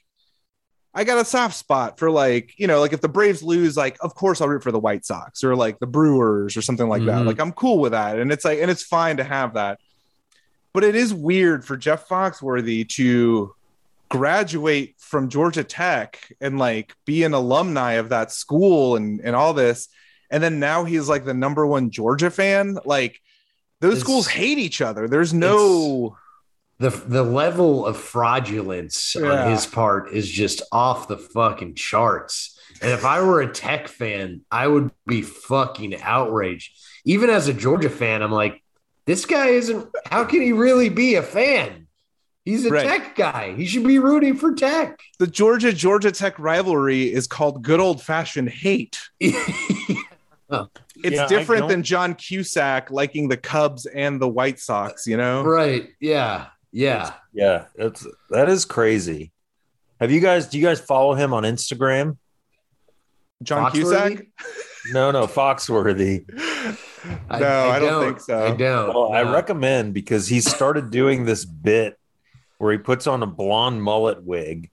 [0.94, 3.98] I got a soft spot for like, you know, like if the Braves lose, like
[4.00, 7.04] of course I'll root for the White Sox or like the Brewers or something like
[7.04, 7.22] that.
[7.22, 7.26] Mhm.
[7.26, 9.78] Like I'm cool with that, and it's like, and it's fine to have that.
[10.72, 13.52] But it is weird for Jeff Foxworthy to
[14.08, 19.54] graduate from Georgia Tech and like be an alumni of that school and and all
[19.54, 19.88] this
[20.30, 23.20] and then now he's like the number one Georgia fan like
[23.80, 26.16] those It's- schools hate each other there's no
[26.80, 29.44] The, the level of fraudulence Yeah.
[29.46, 32.56] on his part is just off the fucking charts.
[32.80, 36.78] And if I were a tech fan, I would be fucking outraged.
[37.04, 38.62] Even as a Georgia fan, I'm like,
[39.06, 41.87] this guy isn't, how can he really be a fan?
[42.48, 42.86] He's a Right.
[42.86, 43.52] tech guy.
[43.54, 44.98] He should be rooting for tech.
[45.18, 49.44] the Georgia Georgia Tech rivalry is called good old fashioned hate it's
[51.04, 55.90] Yeah, different than John Cusack liking the Cubs and the White Sox you know right.
[56.00, 56.46] Yeah.
[56.72, 57.12] Yeah.
[57.34, 59.32] Yeah, that's that is crazy.
[60.00, 62.16] Have you guys do you guys follow him on Instagram?
[63.42, 64.16] John Foxworthy?
[64.16, 64.26] Cusack
[64.92, 66.24] No, no, Foxworthy.
[67.30, 68.88] no I, don't, think so I don't.
[68.88, 71.98] Well, I recommend because he started doing this bit
[72.58, 74.70] where he puts on a blonde mullet wig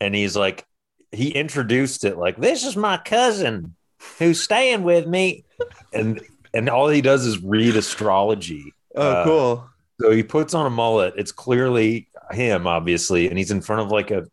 [0.00, 0.64] and he's like
[1.10, 3.74] he introduced it like This is my cousin
[4.18, 5.44] who's staying with me.
[5.92, 6.20] and
[6.54, 8.72] and all he does is read astrology.
[8.96, 11.14] oh Uh, cool So he puts on a mullet.
[11.16, 14.24] It's clearly him, obviously, and he's in front of like a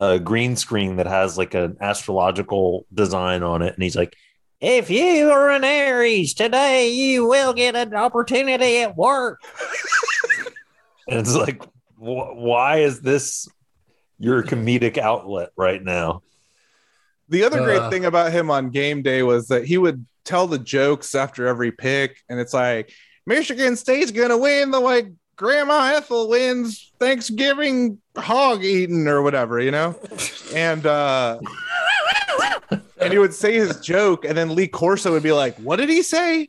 [0.00, 4.16] a green screen that has like an astrological design on it, and he's like,
[4.60, 9.40] If you are an Aries today, you will get an opportunity at work.
[11.08, 11.62] and it's like,
[12.02, 13.48] wh- why is this
[14.18, 16.22] your comedic outlet right now?
[17.28, 17.90] The other great Uh.
[17.90, 21.72] thing about him on game day was that he would tell the jokes after every
[21.72, 22.92] pick, and it's like
[23.26, 29.70] Michigan State's gonna win the way Grandma Ethel wins Thanksgiving hog eating or whatever, you
[29.70, 29.98] know.
[30.54, 31.38] And uh,
[32.98, 35.88] and he would say his joke, and then Lee Corso would be like, "What did
[35.88, 36.48] he say?"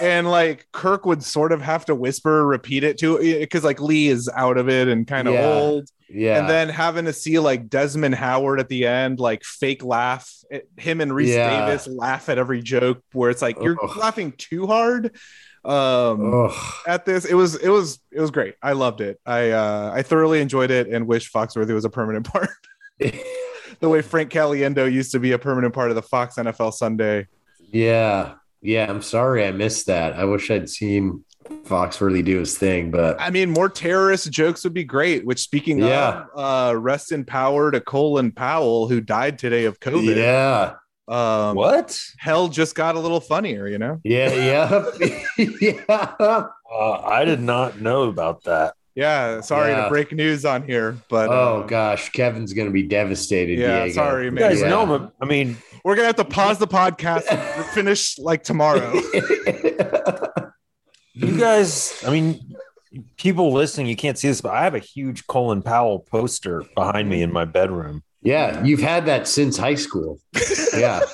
[0.00, 4.08] And like Kirk would sort of have to whisper, repeat it to because like Lee
[4.08, 5.46] is out of it and kind of Yeah.
[5.46, 6.38] old Yeah.
[6.38, 10.30] and then having to see like Desmond Howard at the end, like fake laugh,
[10.76, 11.66] him and Rece Yeah.
[11.66, 13.96] Davis laugh at every joke where it's like you're Ugh.
[13.96, 15.16] laughing too hard.
[15.64, 16.54] Um, Ugh.
[16.86, 18.54] at this, it was it was it was great.
[18.62, 19.18] I loved it.
[19.26, 22.50] I uh, I thoroughly enjoyed it and wish Foxworthy was a permanent part.
[23.80, 27.26] the way Frank Caliendo used to be a permanent part of the Fox NFL Sunday.
[27.72, 28.34] yeah.
[28.62, 28.90] Yeah.
[28.90, 30.14] I'm sorry I missed that.
[30.14, 31.24] I wish I'd seen
[31.64, 35.24] Foxworthy do his thing, but I mean, more terrorist jokes would be great.
[35.24, 36.24] Which, speaking Yeah.
[36.34, 40.16] of, uh, rest in power to Colin Powell, who died today of COVID.
[40.16, 40.72] yeah.
[41.08, 41.96] Um, what?
[42.18, 44.00] hell just got a little funnier, you know?
[44.02, 44.32] Yeah.
[44.98, 45.24] Yeah.
[45.60, 45.84] yeah.
[45.88, 46.46] Uh,
[47.04, 48.74] I did not know about that.
[48.96, 49.84] Yeah, sorry Yeah.
[49.84, 53.58] to break news on here, but Oh uh, gosh, Kevin's gonna be devastated.
[53.58, 53.94] Yeah, Diego.
[53.94, 54.70] sorry, You guys Yeah.
[54.70, 58.92] know, but I mean, we're gonna have to pause the podcast and finish like tomorrow.
[61.14, 62.40] you guys, I mean,
[63.16, 67.08] people listening, you can't see this, but I have a huge Colin Powell poster behind
[67.08, 68.02] me in my bedroom.
[68.20, 70.18] Yeah, you've had that since high school.
[70.76, 71.02] Yeah.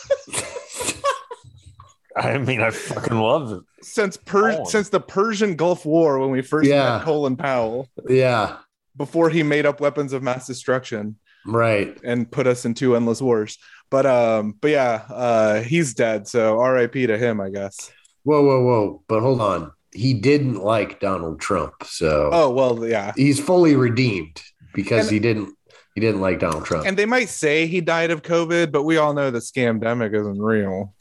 [2.16, 3.60] I mean, I fucking love it.
[3.84, 4.66] Since per- Colin.
[4.66, 6.96] since the Persian Gulf War, when we first Yeah.
[6.96, 8.56] met Colin Powell, yeah.
[8.96, 11.16] before he made up weapons of mass destruction
[11.46, 11.98] Right.
[12.04, 13.58] and put us into endless wars.
[13.92, 16.26] But um, but yeah, uh, he's dead.
[16.26, 17.06] So R.I.P.
[17.06, 17.92] to him, I guess.
[18.24, 19.02] Whoa, whoa, whoa.
[19.06, 19.70] But hold on.
[19.92, 21.74] He didn't like Donald Trump.
[21.84, 23.12] So Oh well, yeah.
[23.14, 24.42] he's fully redeemed
[24.74, 25.54] because And- he didn't
[25.94, 26.86] he didn't like Donald Trump.
[26.86, 30.40] And they might say he died of COVID, but we all know the scamdemic isn't
[30.40, 30.94] real.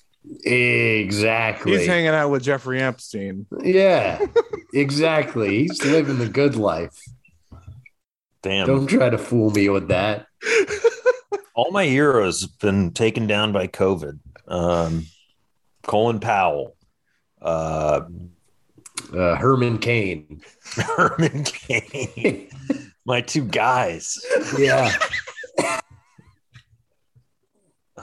[0.43, 1.77] exactly.
[1.77, 3.45] He's hanging out with Jeffrey Epstein.
[3.63, 4.19] yeah.
[4.73, 5.59] exactly.
[5.59, 6.99] He's living the good life.
[8.43, 8.67] Damn.
[8.67, 10.25] Don't try to fool me with that.
[11.55, 14.19] All my heroes have been taken down by COVID.
[14.47, 15.05] Um,
[15.83, 16.75] Colin Powell,
[17.41, 18.01] uh,
[19.13, 20.41] Uh, Herman Cain.
[20.75, 22.49] Herman Cain,
[23.05, 24.17] my two guys.
[24.57, 24.91] Yeah.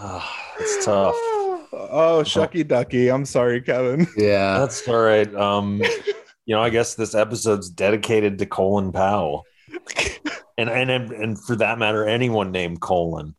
[0.00, 1.16] Ah, it's tough.
[1.72, 3.08] Oh, shucky ducky.
[3.08, 4.06] I'm sorry, Kevin.
[4.16, 4.58] Yeah.
[4.60, 5.34] That's all right.
[5.34, 5.82] Um,
[6.46, 9.44] you know, I guess this episode's dedicated to Colin Powell,
[10.58, 13.34] and and and for that matter, anyone named Colon.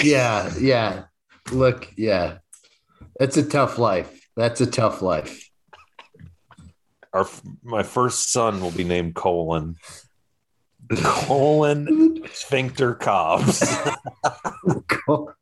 [0.00, 0.50] Yeah.
[0.58, 1.04] Yeah.
[1.50, 2.38] Look, yeah.
[3.18, 4.28] That's a tough life.
[4.36, 5.50] That's a tough life.
[7.12, 7.26] Our
[7.62, 9.76] my first son will be named Colon.
[10.96, 13.76] Colon Sphincter Cobbs.
[14.88, 15.34] Col-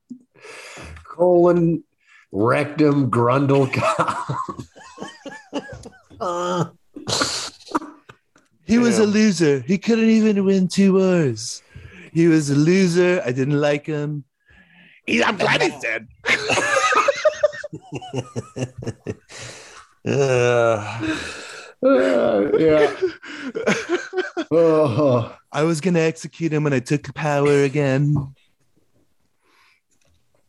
[1.05, 1.85] Colon
[2.33, 3.69] rectum grundle.
[6.21, 6.71] Uh,
[8.69, 9.61] He was a loser.
[9.61, 11.63] He couldn't even win two wars.
[12.13, 13.23] He was a loser.
[13.25, 14.25] I didn't like him.
[15.09, 16.07] I'm glad he's dead.
[20.07, 21.01] uh,
[21.81, 22.93] Uh, yeah.
[24.51, 25.33] Oh.
[25.53, 28.35] I was gonna execute him when I took power again.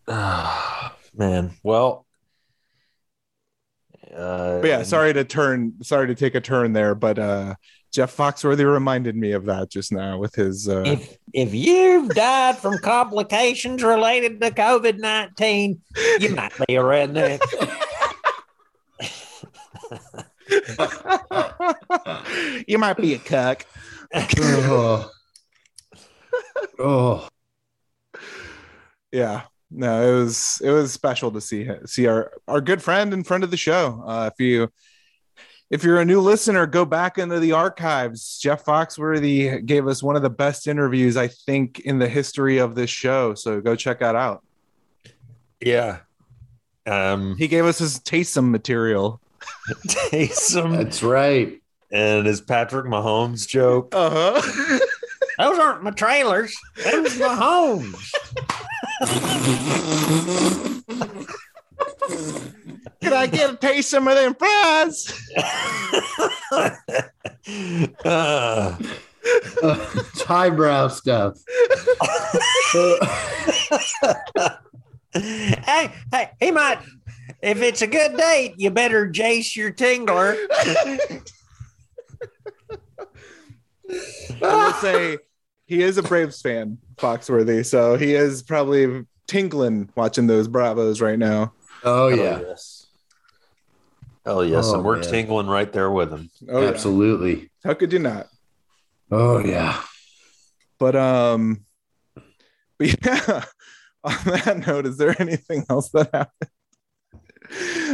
[0.07, 1.51] ah, man.
[1.63, 2.07] Well,
[4.19, 7.55] uh, But yeah, sorry to turn, sorry to take a turn there, but uh,
[7.91, 10.67] Jeff Foxworthy reminded me of that just now with his.
[10.67, 15.81] Uh, If if you've died from complications related to COVID nineteen,
[16.19, 17.39] you might be a redneck.
[22.67, 23.65] you might be a cuck.
[24.11, 25.09] Oh.
[26.79, 27.27] oh.
[29.11, 33.23] Yeah, no, it was it was special to see see our our good friend in
[33.23, 34.03] front of the show.
[34.05, 34.69] Uh, if you
[35.69, 38.39] if you're a new listener, go back into the archives.
[38.39, 42.73] Jeff Foxworthy gave us one of the best interviews I think in the history of
[42.73, 43.35] this show.
[43.35, 44.43] So go check that out.
[45.61, 45.99] yeah.
[46.87, 49.21] Um, He gave us his Taysom material.
[49.87, 51.61] Taysom That's right.
[51.91, 53.93] and his Patrick Mahomes joke.
[53.93, 54.09] Uh
[54.41, 54.79] huh.
[55.37, 56.55] Those aren't my trailers.
[56.83, 58.11] Those my homes.
[63.01, 65.13] Can I get a Taysom of them fries?
[68.03, 68.75] Uh,
[69.23, 71.37] it's highbrow stuff.
[75.13, 76.79] hey, hey, he might.
[77.41, 80.35] If it's a good date, you better jace your tingler.
[84.41, 85.17] I will say
[85.69, 87.63] he is a Braves fan, Foxworthy.
[87.63, 91.53] So he is probably tingling watching those Bravos right now.
[91.83, 92.39] oh hell yeah.
[92.39, 92.87] yes.
[94.25, 94.65] Hell yes.
[94.67, 95.07] Oh, and we're man.
[95.07, 96.31] tingling right there with him.
[96.49, 96.69] Oh, yeah.
[96.69, 97.51] Absolutely.
[97.63, 98.27] How could you not?
[99.11, 99.79] Oh yeah.
[100.79, 101.63] But um,
[102.79, 103.43] but yeah.
[104.03, 106.49] On that note, is there anything else that happened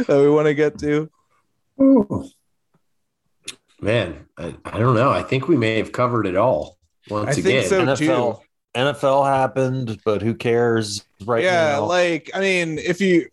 [0.06, 1.10] that we want to get to?
[1.82, 2.24] Ooh.
[3.80, 5.10] Man, I, I don't know.
[5.10, 6.75] I think we may have covered it all
[7.08, 7.68] once I think again.
[7.68, 7.84] so.
[7.86, 8.42] NFL too.
[8.76, 11.86] NFL happened, but who cares right yeah, now?
[11.86, 13.28] like I mean, if you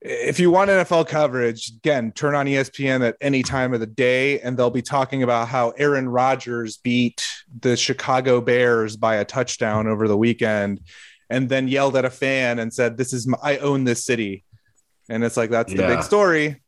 [0.00, 4.40] if you want NFL coverage, again, turn on ESPN at any time of the day,
[4.40, 7.24] and they'll be talking about how Aaron Rodgers beat
[7.60, 10.80] the Chicago Bears by a touchdown over the weekend,
[11.30, 14.42] and then yelled at a fan and said, "This is my, I own this city,"
[15.08, 15.94] and it's like that's the Yeah.
[15.94, 16.60] big story.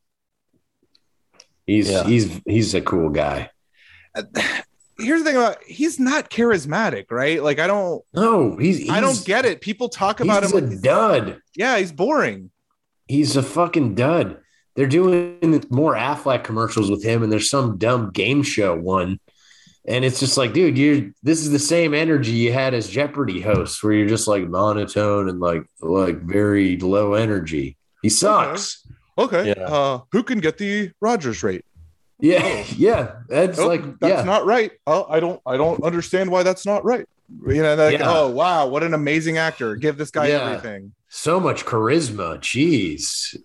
[1.67, 2.05] he's Yeah.
[2.05, 3.51] he's he's a cool guy.
[4.15, 4.23] Uh,
[4.99, 7.43] Here's the thing about he's not charismatic, right?
[7.43, 9.61] Like I don't No, he's, he's I don't get it.
[9.61, 11.41] People talk about he's him a like dud.
[11.57, 12.51] yeah, he's boring.
[13.09, 14.39] He's a fucking dud.
[14.77, 19.21] They're doing more Affleck commercials with him, and there's some dumb game show one.
[19.87, 23.41] And it's just like, dude, you're this is the same energy you had as Jeopardy
[23.41, 27.77] hosts, where you're just like monotone and like like very low energy.
[28.03, 28.87] He sucks.
[29.19, 29.49] Okay.
[29.49, 29.65] Yeah.
[29.65, 31.65] Uh, who can get the Rodgers rate?
[32.21, 33.13] Yeah, yeah.
[33.29, 34.25] That's Oh, like that's yeah.
[34.25, 34.73] not right.
[34.87, 37.07] Oh, I don't I don't understand why that's not right.
[37.47, 38.13] You know, like, Yeah.
[38.13, 39.77] oh wow, what an amazing actor.
[39.77, 40.51] Give this guy Yeah.
[40.51, 40.93] everything.
[41.09, 42.39] so much charisma.
[42.39, 43.37] Jeez.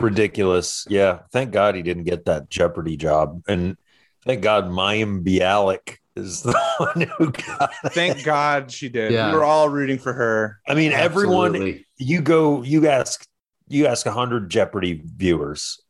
[0.00, 0.86] ridiculous.
[0.88, 1.20] Yeah.
[1.32, 3.42] Thank God he didn't get that Jeopardy job.
[3.48, 3.76] And
[4.24, 7.92] thank God Mayim Bialik is the one who got it.
[7.92, 9.12] Thank God she did.
[9.12, 9.30] Yeah.
[9.30, 10.60] We were all rooting for her.
[10.68, 13.26] I mean, everyone you go you ask
[13.68, 15.80] you ask a 100 jeopardy viewers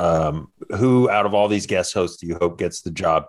[0.00, 3.24] um, who out of all these guest hosts do you hope gets the job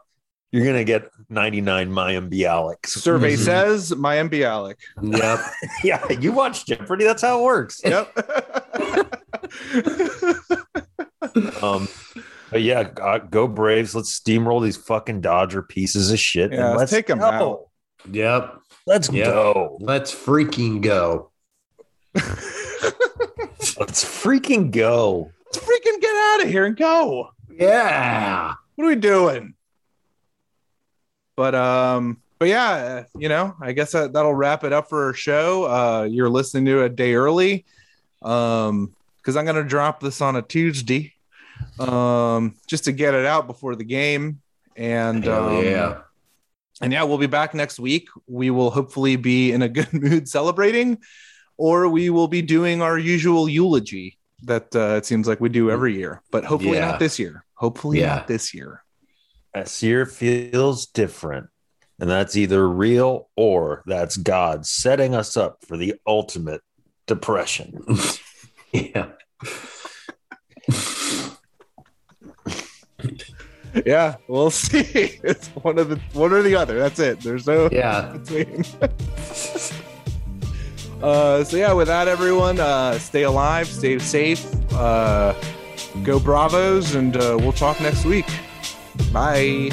[0.52, 3.38] you're gonna get 99 mayim bialik Survey Mhm.
[3.38, 4.76] says Mayim Bialik.
[5.02, 5.40] Yep.
[5.84, 8.12] yeah you watch jeopardy that's how it works Yep.
[11.64, 11.88] um
[12.52, 16.78] but yeah go, go braves let's steamroll these fucking dodger pieces of shit Yeah, and
[16.78, 17.26] let's take 'em go.
[17.26, 17.60] out.
[18.12, 18.58] Yep.
[18.88, 19.26] let's Yeah.
[19.26, 21.32] go Let's freaking go.
[23.78, 27.32] let's freaking go Let's freaking get out of here and go.
[27.50, 28.54] Yeah.
[28.76, 29.54] What are we doing?
[31.36, 35.14] But um, but yeah, you know, I guess that, that'll wrap it up for our
[35.14, 35.66] show.
[35.66, 37.66] Uh, you're listening to a day early,
[38.22, 41.14] um, because I'm gonna drop this on a Tuesday,
[41.80, 44.40] um, just to get it out before the game.
[44.78, 46.02] And um, yeah.
[46.80, 48.08] and yeah, we'll be back next week.
[48.26, 51.00] We will hopefully be in a good mood celebrating,
[51.58, 55.70] or we will be doing our usual eulogy that uh, it seems like we do
[55.72, 56.92] every year, but hopefully Yeah.
[56.92, 57.46] not this year.
[57.56, 58.16] Hopefully Yeah.
[58.16, 58.84] not this year.
[59.54, 61.48] This year feels different.
[62.00, 66.62] And that's either real or that's God setting us up for the ultimate
[67.08, 67.84] depression.
[68.74, 69.10] Yeah.
[73.86, 74.80] Yeah, we'll see.
[75.24, 76.80] It's one of the one or the other.
[76.80, 77.20] That's it.
[77.20, 78.18] There's no Yeah.
[78.18, 78.64] between.
[81.04, 85.34] uh, so yeah, with that, everyone, uh, stay alive, stay safe, uh,
[86.04, 88.28] go Bravos, and uh, we'll talk next week.
[89.12, 89.70] Bye.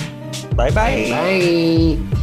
[0.57, 1.09] Bye bye.
[1.11, 2.19] Bye.